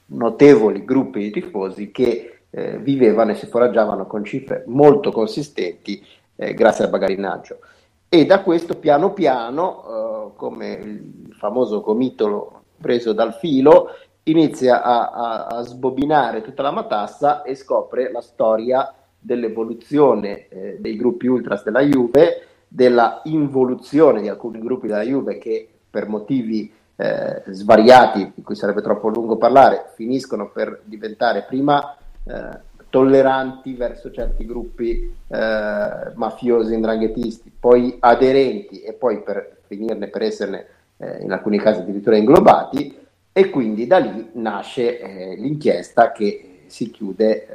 [0.08, 6.06] notevoli gruppi di tifosi che eh, vivevano e si foraggiavano con cifre molto consistenti
[6.36, 7.60] eh, grazie al bagarinaggio.
[8.08, 13.90] E da questo piano piano, eh, come il famoso comitolo preso dal filo,
[14.24, 20.96] inizia a, a, a sbobinare tutta la matassa e scopre la storia dell'evoluzione eh, dei
[20.96, 27.44] gruppi ultras della Juve, della involuzione di alcuni gruppi della Juve che per motivi eh,
[27.48, 31.96] svariati, di cui sarebbe troppo lungo parlare, finiscono per diventare prima
[32.26, 40.22] eh, tolleranti verso certi gruppi eh, mafiosi, indranghetisti, poi aderenti e poi per finirne per
[40.22, 40.66] esserne
[40.98, 43.02] eh, in alcuni casi addirittura inglobati
[43.34, 47.48] e quindi da lì nasce eh, l'inchiesta che si chiude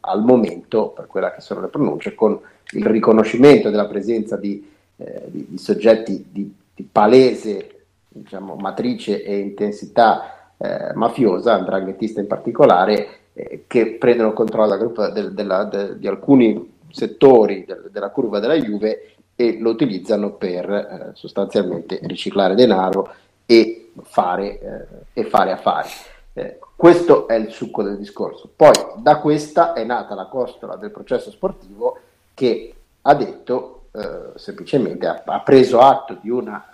[0.00, 2.38] al momento, per quella che sono le pronunce, con
[2.72, 4.66] il riconoscimento della presenza di,
[4.96, 12.26] eh, di, di soggetti di, di palese diciamo, matrice e intensità eh, mafiosa, andranghetista in
[12.26, 18.56] particolare, eh, che prendono controllo del, della, de, di alcuni settori de, della curva della
[18.56, 23.14] Juve e lo utilizzano per eh, sostanzialmente riciclare denaro
[23.46, 25.88] e fare, eh, e fare affari.
[26.34, 28.50] Eh, questo è il succo del discorso.
[28.54, 31.98] Poi da questa è nata la costola del processo sportivo
[32.34, 36.64] che ha detto eh, semplicemente, ha, ha, preso atto di una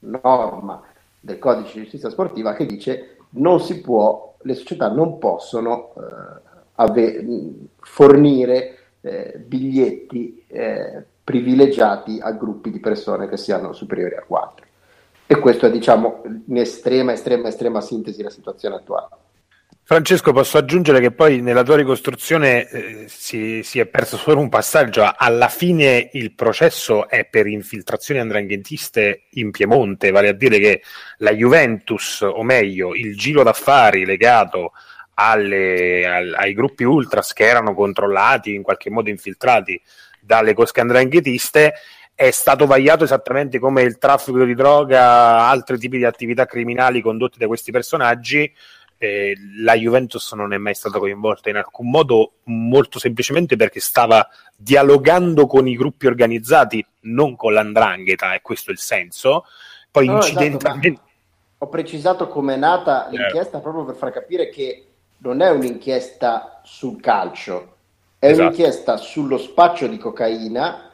[0.00, 0.82] norma
[1.20, 6.40] del codice di giustizia sportiva che dice non si può, le società non possono eh,
[6.74, 7.24] ave,
[7.80, 14.66] fornire eh, biglietti eh, privilegiati a gruppi di persone che siano superiori a 4.
[15.30, 19.08] E questo è diciamo in estrema, estrema, estrema sintesi la situazione attuale.
[19.82, 24.48] Francesco, posso aggiungere che poi nella tua ricostruzione eh, si, si, è perso solo un
[24.48, 25.10] passaggio.
[25.14, 30.82] Alla fine il processo è per infiltrazioni andranghentiste in Piemonte, vale a dire che
[31.18, 34.72] la Juventus, o meglio, il giro d'affari legato
[35.14, 39.78] alle, al, ai gruppi ultras che erano controllati, in qualche modo infiltrati
[40.20, 41.72] dalle cosche andranghetiste,
[42.20, 47.38] è stato vagliato esattamente come il traffico di droga, altri tipi di attività criminali condotte
[47.38, 48.52] da questi personaggi.
[48.98, 54.28] Eh, la Juventus non è mai stata coinvolta in alcun modo, molto semplicemente perché stava
[54.56, 59.44] dialogando con i gruppi organizzati, non con l'andrangheta, e questo è il senso.
[59.88, 60.88] Poi no, incidentalmente.
[60.88, 61.10] Esatto,
[61.58, 63.60] ho precisato come è nata l'inchiesta eh.
[63.60, 64.86] proprio per far capire che
[65.18, 67.76] non è un'inchiesta sul calcio,
[68.18, 68.42] è esatto.
[68.42, 70.87] un'inchiesta sullo spaccio di cocaina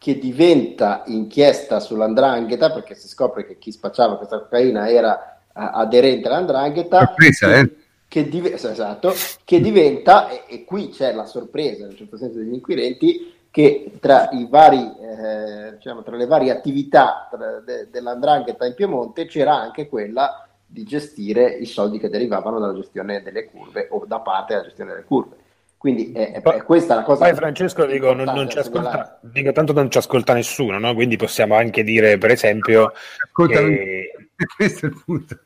[0.00, 6.26] che diventa inchiesta sull'andrangheta perché si scopre che chi spacciava questa cocaina era uh, aderente
[6.26, 7.74] all'andrangheta sorpresa, che, eh?
[8.08, 9.12] che, div- esatto,
[9.44, 13.92] che diventa e, e, qui c'è la sorpresa in un certo senso degli inquirenti che
[14.00, 17.28] tra, i vari, eh, diciamo, tra le varie attività
[17.62, 23.22] de- dell'andrangheta in Piemonte c'era anche quella di gestire i soldi che derivavano dalla gestione
[23.22, 25.36] delle curve o da parte della gestione delle curve
[25.80, 27.24] quindi è, è, è, questa la cosa.
[27.24, 30.92] Poi Francesco dico, non, non ci ascolta, dico, tanto non ci ascolta nessuno, no?
[30.92, 32.92] quindi possiamo anche dire, per esempio,
[33.34, 34.12] che...
[34.56, 35.38] questo è il punto.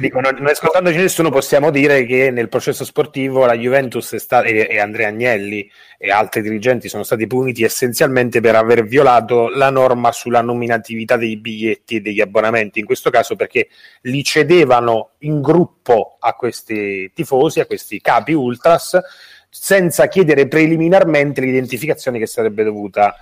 [0.00, 4.66] Dico, non, non ascoltandoci nessuno possiamo dire che nel processo sportivo la Juventus sta- e,
[4.68, 10.12] e, Andrea Agnelli e altri dirigenti sono stati puniti essenzialmente per aver violato la norma
[10.12, 13.68] sulla nominatività dei biglietti e degli abbonamenti, in questo caso perché
[14.02, 18.98] li cedevano in gruppo a questi tifosi, a questi capi ultras,
[19.56, 23.14] senza chiedere preliminarmente l'identificazione che sarebbe dovuta.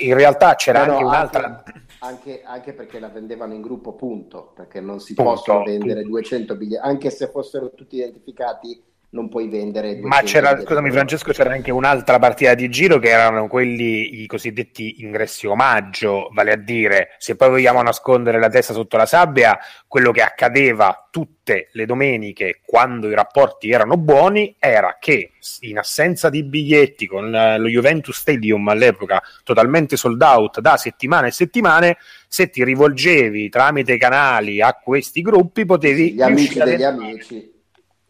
[0.00, 1.44] In realtà c'era no, anche un'altra.
[1.44, 4.52] Anche, anche, anche, perché la vendevano in gruppo, punto.
[4.54, 6.08] Perché non si punto, possono vendere punto.
[6.18, 9.98] 200 biglietti, anche se fossero tutti identificati, non puoi vendere.
[10.02, 15.02] Ma c'era, scusami Francesco, c'era anche un'altra partita di giro che erano quelli, i cosiddetti
[15.02, 19.58] ingressi omaggio, vale a dire, se poi vogliamo nascondere la testa sotto la sabbia,
[19.88, 26.30] quello che accadeva tutte le domeniche quando i rapporti erano buoni era che in assenza
[26.30, 31.96] di biglietti con lo Juventus Stadium all'epoca totalmente sold out da settimane e settimane,
[32.28, 36.12] se ti rivolgevi tramite canali a questi gruppi potevi...
[36.12, 37.58] Gli amici degli amici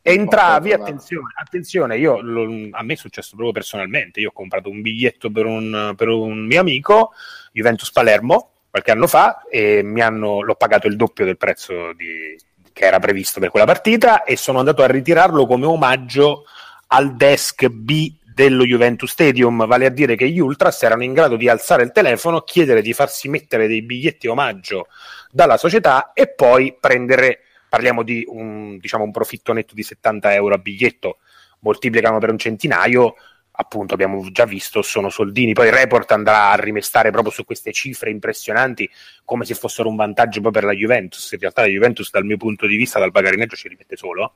[0.03, 4.81] entravi, attenzione, attenzione io, lo, a me è successo proprio personalmente, io ho comprato un
[4.81, 7.13] biglietto per un, per un mio amico,
[7.53, 12.37] Juventus Palermo, qualche anno fa, e mi hanno, l'ho pagato il doppio del prezzo di,
[12.73, 16.45] che era previsto per quella partita e sono andato a ritirarlo come omaggio
[16.89, 21.37] al desk B dello Juventus Stadium, vale a dire che gli Ultras erano in grado
[21.37, 24.87] di alzare il telefono, chiedere di farsi mettere dei biglietti omaggio
[25.31, 27.41] dalla società e poi prendere
[27.71, 31.19] parliamo di un, diciamo, un profitto netto di 70 euro a biglietto,
[31.61, 33.15] moltiplicano per un centinaio,
[33.53, 35.53] appunto abbiamo già visto, sono soldini.
[35.53, 38.91] Poi il report andrà a rimestare proprio su queste cifre impressionanti
[39.25, 41.31] come se fossero un vantaggio poi per la Juventus.
[41.33, 44.35] In realtà la Juventus dal mio punto di vista dal pagarineggio ci rimette solo.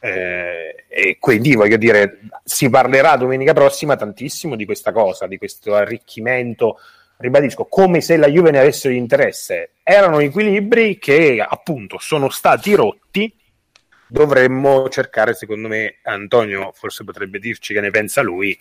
[0.00, 5.74] Eh, e quindi voglio dire, si parlerà domenica prossima tantissimo di questa cosa, di questo
[5.74, 6.78] arricchimento
[7.18, 9.72] ribadisco, come se la Juve ne avesse interesse.
[9.82, 13.32] Erano equilibri che appunto sono stati rotti.
[14.06, 18.58] Dovremmo cercare, secondo me, Antonio forse potrebbe dirci che ne pensa lui,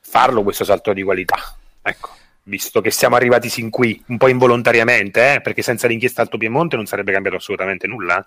[0.00, 1.36] farlo questo salto di qualità.
[1.80, 2.10] Ecco,
[2.44, 5.40] visto che siamo arrivati sin qui, un po' involontariamente, eh?
[5.40, 8.26] perché senza l'inchiesta Alto Piemonte non sarebbe cambiato assolutamente nulla eh?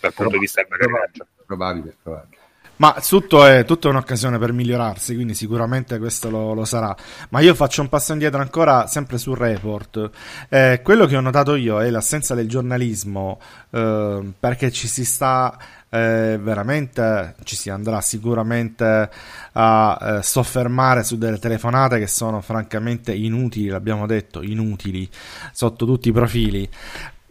[0.00, 1.26] dal punto di vista del bagagliaggio.
[1.44, 2.37] Probabile, probabile.
[2.78, 6.94] Ma tutto è, tutto è un'occasione per migliorarsi, quindi sicuramente questo lo, lo, sarà.
[7.30, 10.10] Ma io faccio un passo indietro ancora, sempre sul report.
[10.48, 15.58] Eh, quello che ho notato io è l'assenza del giornalismo, eh, perché ci si sta
[15.90, 19.10] eh, veramente, ci si andrà sicuramente
[19.52, 25.08] a eh, soffermare su delle telefonate che sono francamente inutili, l'abbiamo detto, inutili
[25.52, 26.68] sotto tutti i profili.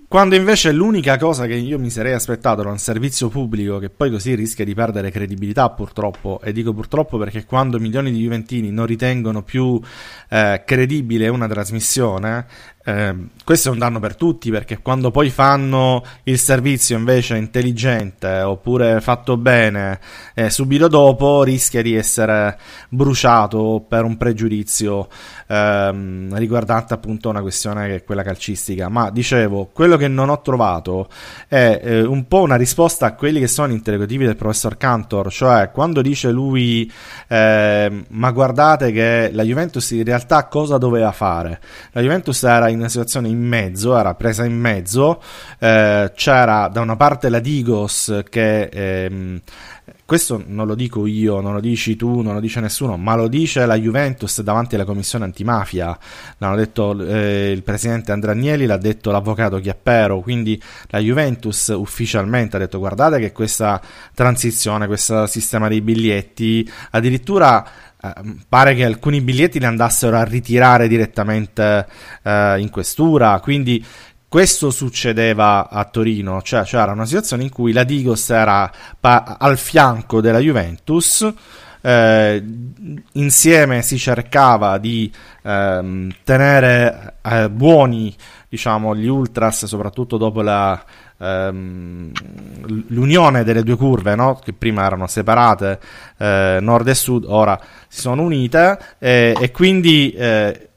[0.09, 4.09] Quando invece l'unica cosa che io mi sarei aspettato era un servizio pubblico che poi
[4.09, 8.85] così rischia di perdere credibilità purtroppo, e dico purtroppo perché quando milioni di Juventini non
[8.85, 9.77] ritengono più
[10.29, 12.45] eh, credibile una trasmissione,
[12.87, 18.39] eh, questo è un danno per tutti perché quando poi fanno il servizio invece intelligente
[18.39, 19.99] oppure fatto bene
[20.33, 22.57] eh, subito dopo rischia di essere
[22.87, 25.09] bruciato per un pregiudizio
[25.47, 28.87] ehm, riguardante appunto una questione che è quella calcistica.
[28.87, 31.09] Ma dicevo quello che non ho trovato
[31.49, 35.29] è eh, un po' una risposta a quelli che sono gli interrogativi del professor Cantor
[35.31, 36.89] cioè quando dice lui
[37.27, 41.59] ehm, ma guardate che la Juventus in realtà cosa doveva fare?
[41.91, 45.21] La Juventus era in in una situazione in mezzo, era presa in mezzo,
[45.59, 48.69] eh, c'era da una parte la Digos che...
[48.71, 49.41] Ehm,
[50.07, 53.27] questo non lo dico io, non lo dici tu, non lo dice nessuno, ma lo
[53.27, 55.97] dice la Juventus davanti alla commissione antimafia.
[56.37, 60.21] L'hanno detto eh, il presidente Andragnelli, l'ha detto l'avvocato Chiappero.
[60.21, 63.81] Quindi la Juventus ufficialmente ha detto: guardate che questa
[64.13, 67.67] transizione, questo sistema dei biglietti, addirittura
[68.47, 71.85] pare che alcuni biglietti li andassero a ritirare direttamente
[72.23, 73.83] eh, in questura, quindi
[74.29, 79.57] questo succedeva a Torino, cioè c'era una situazione in cui la Digos era pa- al
[79.57, 81.33] fianco della Juventus,
[81.79, 82.43] eh,
[83.13, 85.11] insieme si cercava di
[85.43, 88.13] ehm, tenere eh, buoni
[88.49, 90.83] diciamo, gli ultras, soprattutto dopo la,
[91.17, 92.11] ehm,
[92.87, 94.39] l'unione delle due curve, no?
[94.43, 95.79] che prima erano separate,
[96.17, 100.69] eh, nord e sud, ora si sono unite eh, e quindi eh,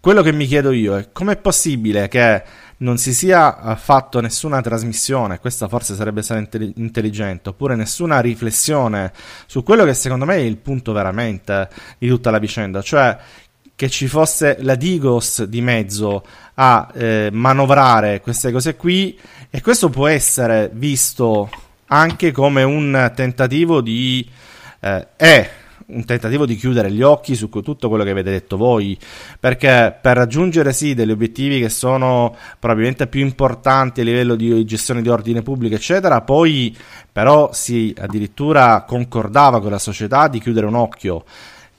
[0.00, 2.42] quello che mi chiedo io è com'è possibile che
[2.78, 9.12] non si sia fatto nessuna trasmissione, questa forse sarebbe stata intelligente, oppure nessuna riflessione
[9.46, 11.68] su quello che secondo me è il punto veramente
[11.98, 13.16] di tutta la vicenda, cioè
[13.76, 16.24] che ci fosse la Digos di mezzo
[16.54, 19.16] a eh, manovrare queste cose qui.
[19.50, 21.48] E questo può essere visto
[21.88, 24.28] anche come un tentativo di
[24.80, 25.50] eh, è
[25.88, 28.98] un tentativo di chiudere gli occhi su tutto quello che avete detto voi,
[29.38, 35.00] perché per raggiungere sì degli obiettivi che sono probabilmente più importanti a livello di gestione
[35.00, 36.76] di ordine pubblico, eccetera, poi
[37.12, 41.24] però si addirittura concordava con la società di chiudere un occhio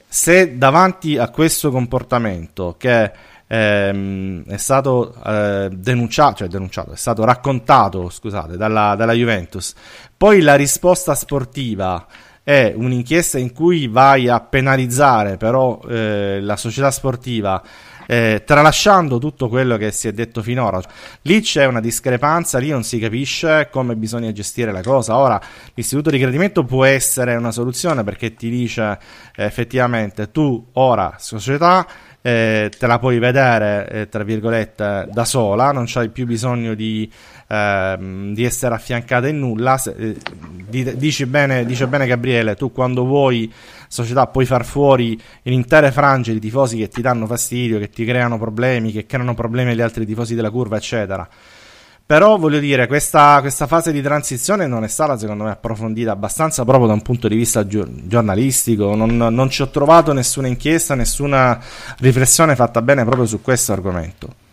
[0.08, 3.12] se davanti a questo comportamento che
[3.48, 9.74] ehm, è stato eh, denunciato, cioè denunciato, è stato raccontato, scusate, dalla, dalla Juventus,
[10.16, 12.06] poi la risposta sportiva
[12.44, 17.62] è un'inchiesta in cui vai a penalizzare però eh, la società sportiva
[18.08, 20.82] eh, tralasciando tutto quello che si è detto finora.
[21.24, 25.18] Lì c'è una discrepanza, lì non si capisce come bisogna gestire la cosa.
[25.18, 25.40] Ora,
[25.74, 28.98] l'istituto di gradimento può essere una soluzione perché ti dice
[29.36, 31.86] eh, effettivamente tu ora società
[32.28, 37.10] eh, te la puoi vedere, eh, tra virgolette, da sola, non c'hai più bisogno di,
[37.48, 39.78] ehm, di essere affiancata in nulla.
[39.78, 43.52] Se, eh, dici bene, dice bene Gabriele, tu quando vuoi
[43.88, 48.38] società puoi far fuori intere frange di tifosi che ti danno fastidio, che ti creano
[48.38, 51.28] problemi, che creano problemi agli altri tifosi della curva, eccetera.
[52.08, 56.64] Però voglio dire, questa, questa, fase di transizione non è stata secondo me approfondita abbastanza
[56.64, 58.96] proprio da un punto di vista gi- giornalistico.
[58.96, 61.62] Non, non, ci ho trovato nessuna inchiesta, nessuna
[61.98, 64.47] riflessione fatta bene proprio su questo argomento.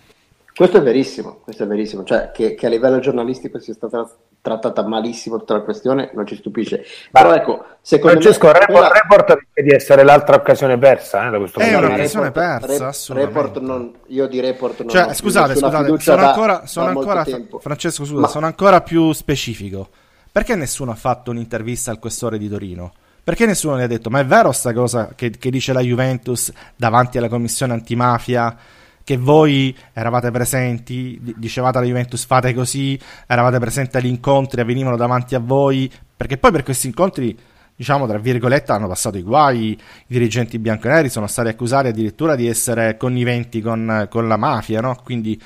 [0.57, 2.05] Questo è verissimo, questo è verissimo.
[2.05, 4.09] Cioè, che, che a livello giornalistico sia stata
[4.41, 6.85] trattata malissimo tutta la questione non ci stupisce.
[7.11, 8.53] Però ecco, secondo Francesco, me...
[8.53, 8.89] Report, quella...
[8.89, 13.95] report di essere l'altra occasione persa eh, da questo È un'occasione persa, report, report non,
[14.09, 17.25] io di report non cioè, scusate, scusate, sono da, ancora, sono ancora
[17.59, 18.29] Francesco, scusa, Ma...
[18.29, 19.89] sono ancora più specifico.
[20.31, 22.93] Perché nessuno ha fatto un'intervista al questore di Torino?
[23.25, 26.53] Perché nessuno gli ha detto, ma è vero sta cosa che, che dice la Juventus
[26.77, 28.57] davanti alla commissione antimafia?
[29.05, 35.35] Che voi eravate presenti, dicevate alla Juventus fate così, eravate presenti agli incontri, avvenivano davanti
[35.35, 37.39] a voi, perché poi per questi incontri,
[37.77, 42.49] diciamo tra virgolette, hanno passato i guai, i dirigenti bianconeri sono stati accusati addirittura di
[42.49, 44.97] essere conniventi con, con la mafia, no?
[45.05, 45.39] Quindi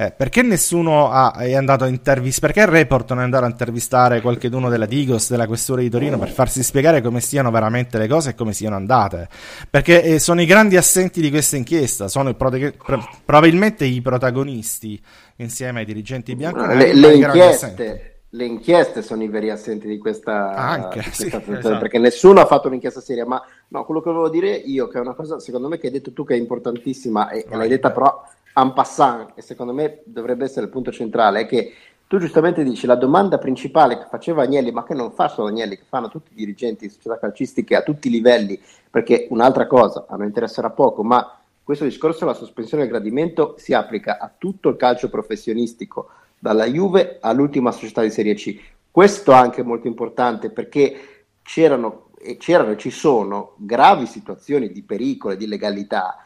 [0.00, 2.54] eh, perché nessuno ha, è andato a intervistare?
[2.54, 6.18] Perché il report non è andato a intervistare qualcuno della Digos, della Questura di Torino,
[6.18, 9.28] per farsi spiegare come stiano veramente le cose e come siano andate?
[9.68, 14.98] Perché eh, sono i grandi assenti di questa inchiesta, sono prote- pro- probabilmente i protagonisti
[15.36, 16.76] insieme ai dirigenti bianchi.
[16.76, 21.52] Le, le inchieste, le inchieste sono i veri assenti di questa, Anche, di questa sì,
[21.52, 21.78] esatto.
[21.78, 25.00] perché nessuno ha fatto un'inchiesta seria ma no, quello che volevo dire io che è
[25.02, 27.90] una cosa secondo me che hai detto tu che è importantissima e, e l'hai detta
[27.90, 28.22] però
[28.54, 31.72] en passant, e secondo me dovrebbe essere il punto centrale, è che
[32.06, 35.76] tu giustamente dici la domanda principale che faceva Agnelli, ma che non fa solo Agnelli,
[35.76, 38.60] che fanno tutti i dirigenti di società calcistiche a tutti i livelli,
[38.90, 43.74] perché un'altra cosa, a noi interesserà poco, ma questo discorso della sospensione del gradimento si
[43.74, 48.58] applica a tutto il calcio professionistico, dalla Juve all'ultima società di Serie C.
[48.90, 55.34] Questo anche è molto importante perché c'erano e c'erano ci sono gravi situazioni di pericolo
[55.34, 56.24] e di illegalità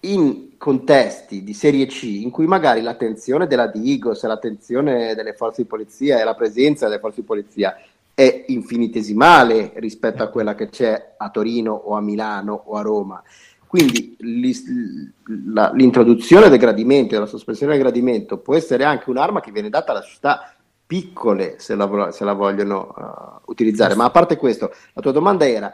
[0.00, 5.68] in contesti di serie C in cui magari l'attenzione della Digos, l'attenzione delle forze di
[5.68, 7.78] polizia e la presenza delle forze di polizia
[8.14, 13.22] è infinitesimale rispetto a quella che c'è a Torino o a Milano o a Roma.
[13.66, 19.92] Quindi l'introduzione del gradimento, della sospensione del gradimento può essere anche un'arma che viene data
[19.92, 20.54] alle società
[20.86, 23.94] piccole se la, se la vogliono uh, utilizzare.
[23.94, 25.70] Ma a parte questo, la tua domanda era,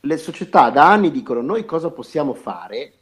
[0.00, 2.92] le società da anni dicono noi cosa possiamo fare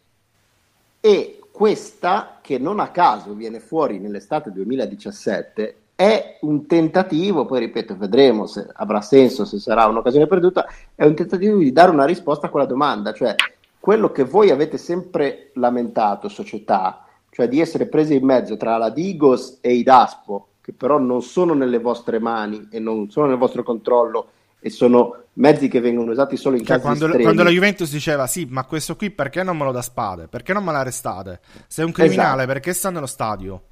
[1.06, 7.96] e questa, che non a caso viene fuori nell'estate 2017, è un tentativo, poi ripeto,
[7.96, 10.66] vedremo se avrà senso, se sarà un'occasione perduta,
[10.96, 13.36] è un tentativo di dare una risposta a quella domanda, cioè
[13.78, 18.90] quello che voi avete sempre lamentato, società, cioè di essere presi in mezzo tra la
[18.90, 23.38] Digos e i Daspo, che però non sono nelle vostre mani e non sono nel
[23.38, 24.30] vostro controllo
[24.60, 28.26] e sono mezzi che vengono usati solo in cioè, casi quando, quando, la Juventus diceva
[28.26, 30.28] sì, ma questo qui perché non me lo dà spade?
[30.28, 31.40] Perché non me l'arrestate?
[31.66, 32.46] Se è un criminale, esatto.
[32.46, 33.62] perché sta nello stadio?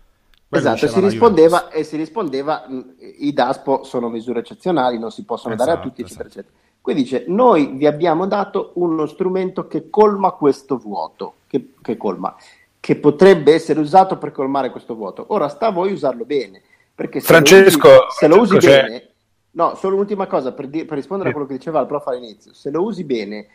[0.49, 2.65] Quello esatto, si rispondeva, e si rispondeva
[3.19, 6.41] i DASPO sono misure eccezionali, non si possono esatto, dare a esatto, tutti, eccetera, esatto.
[6.41, 6.63] eccetera.
[6.81, 12.37] Qui dice, noi vi abbiamo dato uno strumento che colma questo vuoto, che, che colma,
[12.79, 15.25] che potrebbe essere usato per colmare questo vuoto.
[15.29, 16.61] Ora sta a voi usarlo bene,
[16.95, 19.14] perché se Francesco, lo usi, se lo usi bene
[19.55, 21.35] No, solo un'ultima cosa per, di- per rispondere sì.
[21.35, 22.53] a quello che diceva il prof all'inizio.
[22.53, 23.47] Se lo usi bene,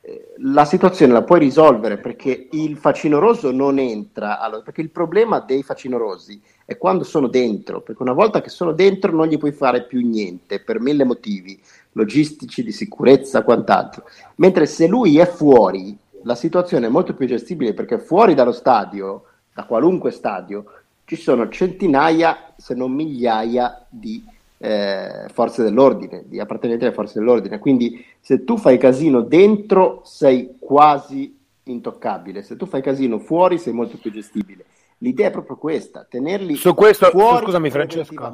[0.00, 4.40] eh, la situazione la puoi risolvere perché il faccino rosso non entra.
[4.40, 8.72] Allora, perché il problema dei facinorosi è quando sono dentro, perché una volta che sono
[8.72, 11.60] dentro non gli puoi fare più niente per mille motivi
[11.92, 14.04] logistici, di sicurezza, quant'altro.
[14.36, 19.24] Mentre se lui è fuori, la situazione è molto più gestibile perché fuori dallo stadio,
[19.52, 20.64] da qualunque stadio,
[21.04, 24.24] ci sono centinaia, se non migliaia di
[24.58, 27.58] eh, forze dell'ordine, di appartenenti alle forze dell'ordine.
[27.58, 33.72] Quindi se tu fai casino dentro sei quasi intoccabile, se tu fai casino fuori sei
[33.72, 34.64] molto più gestibile.
[34.98, 38.32] L'idea è proprio questa, tenerli su questo, fuori scusami Francesco.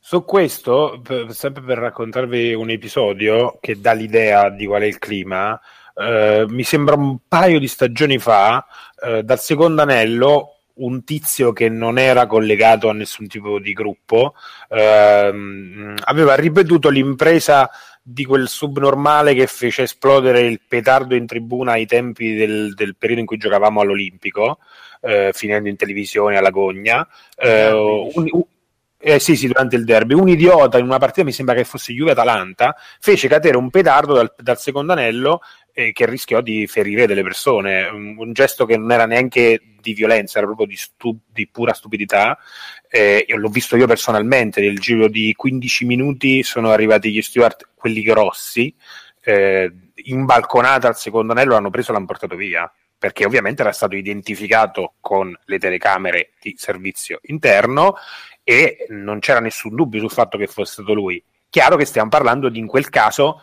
[0.00, 4.98] Su questo, per, sempre per raccontarvi un episodio che dà l'idea di qual è il
[4.98, 5.58] clima,
[5.94, 8.64] eh, mi sembra un paio di stagioni fa,
[9.04, 14.34] eh, dal secondo anello, un tizio che non era collegato a nessun tipo di gruppo
[14.68, 17.70] ehm, aveva ripetuto l'impresa
[18.10, 23.20] di quel subnormale che fece esplodere il petardo in tribuna ai tempi del, del periodo
[23.20, 24.60] in cui giocavamo all'Olimpico,
[25.02, 27.06] eh, finendo in televisione alla gogna.
[27.36, 28.42] Eh, un, un,
[29.00, 31.92] eh, sì, sì, durante il derby, un idiota in una partita, mi sembra che fosse
[31.92, 35.40] Juve-Atalanta, fece cadere un petardo dal, dal secondo anello
[35.78, 37.86] eh, che rischiò di ferire delle persone.
[37.86, 41.72] Un, un, gesto che non era neanche di violenza, era proprio di, stu- di pura
[41.72, 42.36] stupidità.
[42.90, 48.02] Eh, l'ho visto io personalmente, nel giro di 15 minuti sono arrivati gli steward, quelli
[48.02, 48.74] grossi,
[49.22, 49.72] eh,
[50.06, 53.94] in balconata al secondo anello, l'hanno preso e l'hanno portato via perché ovviamente era stato
[53.94, 57.94] identificato con le telecamere di servizio interno
[58.42, 61.22] e non c'era nessun dubbio sul fatto che fosse stato lui.
[61.50, 63.40] Chiaro che stiamo parlando di in quel caso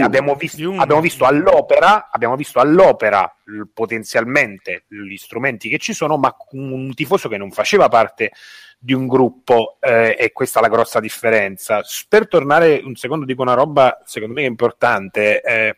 [0.00, 3.32] abbiamo visto, abbiamo visto, all'opera, abbiamo visto all'opera
[3.72, 8.32] potenzialmente gli strumenti che ci sono, ma un tifoso che non faceva parte
[8.76, 11.80] di un gruppo eh, e questa è la grossa differenza.
[12.08, 15.76] Per tornare un secondo dico una roba secondo me importante, eh,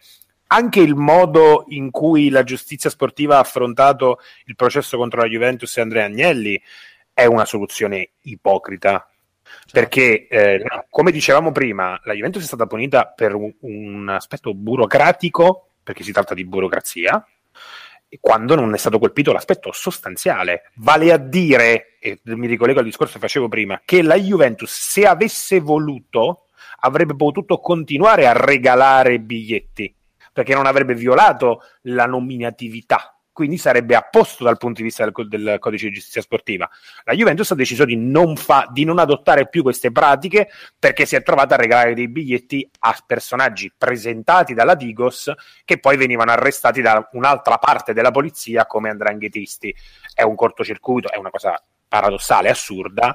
[0.48, 5.77] anche il modo in cui la giustizia sportiva ha affrontato il processo contro la Juventus
[5.77, 6.61] e Andrea Agnelli
[7.12, 9.09] è una soluzione ipocrita.
[9.47, 9.70] Certo.
[9.73, 15.68] Perché, eh, come dicevamo prima, la Juventus è stata punita per un, un aspetto burocratico,
[15.82, 17.24] perché si tratta di burocrazia,
[18.20, 20.70] quando non è stato colpito l'aspetto sostanziale.
[20.77, 25.06] Vale a dire, e mi ricollego al discorso che facevo prima, che la Juventus, se
[25.06, 26.47] avesse voluto,
[26.81, 29.94] avrebbe potuto continuare a regalare biglietti,
[30.32, 35.28] perché non avrebbe violato la nominatività quindi sarebbe a posto dal punto di vista del,
[35.28, 36.66] del, codice di giustizia sportiva.
[37.04, 40.48] La Juventus ha deciso di non, fa, di non, adottare più queste pratiche
[40.78, 45.30] perché si è trovata a regalare dei biglietti a personaggi presentati dalla Digos
[45.66, 49.74] che poi venivano arrestati da un'altra parte della polizia come andranghetisti.
[50.14, 53.14] È un cortocircuito, è una cosa paradossale, assurda,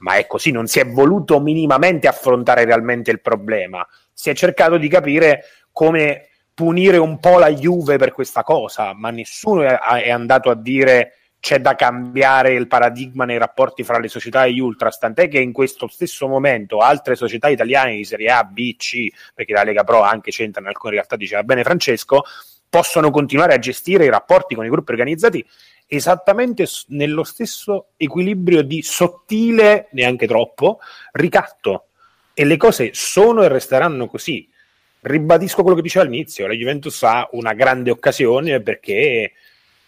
[0.00, 3.88] ma è così, non si è voluto minimamente affrontare realmente il problema.
[4.12, 9.10] Si è cercato di capire come punire un po' la Juve per questa cosa, ma
[9.10, 14.44] nessuno è, andato a dire c'è da cambiare il paradigma nei rapporti fra le società
[14.44, 18.44] e gli ultras, tant'è che in questo stesso momento altre società italiane di Serie A,
[18.44, 22.22] B, C, perché la Lega Pro anche c'entra in alcune realtà, diceva bene Francesco,
[22.68, 25.44] possono continuare a gestire i rapporti con i gruppi organizzati
[25.86, 30.78] esattamente nello stesso equilibrio di sottile, neanche troppo,
[31.12, 31.88] ricatto.
[32.32, 34.48] E le cose sono e resteranno così
[35.02, 39.32] ribadisco quello che diceva all'inizio, la Juventus ha una grande occasione perché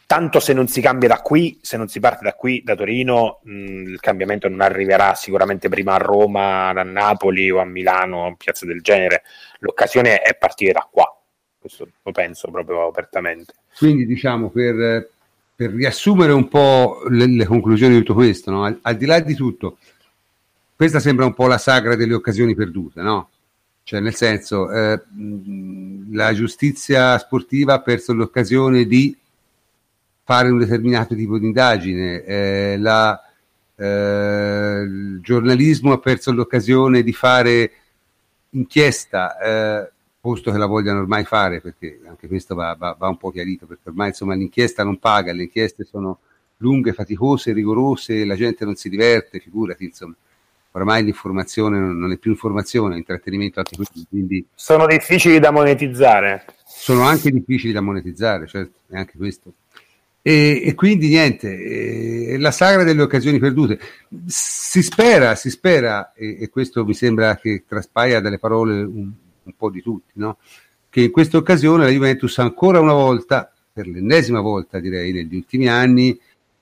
[0.06, 3.40] tanto se non si cambia da qui, se non si parte da qui, da Torino,
[3.42, 8.66] mh, il cambiamento non arriverà sicuramente prima a Roma, a Napoli o a Milano, piazze
[8.66, 9.22] del genere.
[9.60, 11.06] L'occasione è partire da qua,
[11.58, 13.54] questo lo penso proprio apertamente.
[13.76, 15.10] Quindi diciamo per,
[15.54, 18.64] per riassumere un po' le, le, conclusioni di tutto questo, no?
[18.64, 19.78] al, al di là di tutto,
[20.76, 23.30] questa sembra un po' la sagra delle occasioni perdute, no?
[23.84, 24.98] Cioè, nel senso, eh,
[26.10, 29.14] la giustizia sportiva ha perso l'occasione di
[30.22, 33.22] fare un determinato tipo di indagine, eh, la,
[33.76, 37.72] eh, il giornalismo ha perso l'occasione di fare
[38.50, 43.18] inchiesta, eh, posto che la vogliano ormai fare, perché anche questo va, va, va, un
[43.18, 46.20] po' chiarito, perché ormai insomma l'inchiesta non paga, le inchieste sono
[46.56, 50.14] lunghe, faticose, rigorose, la gente non si diverte, figurati, insomma
[50.76, 56.44] ormai l'informazione non è più informazione, è intrattenimento anche questo, quindi sono difficili da monetizzare.
[56.66, 59.52] Sono anche difficili da monetizzare, certo, è anche questo.
[60.20, 63.78] E, e quindi niente, eh, la sagra delle occasioni perdute.
[64.26, 69.52] Si spera, si spera, e, e questo mi sembra che traspaia dalle parole un, un
[69.56, 70.38] po' di tutti, no?
[70.94, 75.68] che in questa occasione la Juventus ancora una volta, per l'ennesima volta direi negli ultimi
[75.68, 76.16] anni,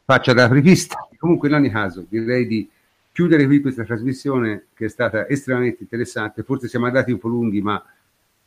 [0.05, 1.07] faccia da apripista.
[1.19, 2.67] Comunque in ogni caso direi di
[3.13, 6.43] chiudere qui questa trasmissione che è stata estremamente interessante.
[6.43, 7.83] Forse siamo andati un po' lunghi, ma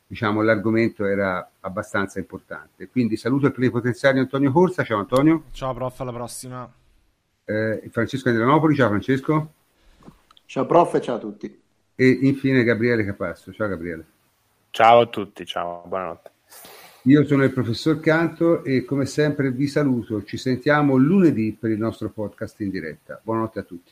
[0.07, 2.89] diciamo l'argomento era abbastanza importante.
[2.89, 4.83] Quindi saluto il plenipotenziario Antonio Corsa.
[4.83, 5.43] Ciao Antonio.
[5.51, 6.69] Ciao prof, alla prossima.
[7.45, 9.53] Eh, Francesco Andrianopoli, ciao Francesco.
[10.45, 11.61] Ciao prof e ciao a tutti.
[11.95, 13.53] E infine Gabriele Capasso.
[13.53, 14.05] Ciao Gabriele.
[14.71, 16.31] Ciao a tutti, ciao, buonanotte.
[17.03, 20.23] Io sono il professor Canto e come sempre vi saluto.
[20.23, 23.21] Ci sentiamo lunedì per il nostro podcast in diretta.
[23.23, 23.91] Buonanotte a tutti.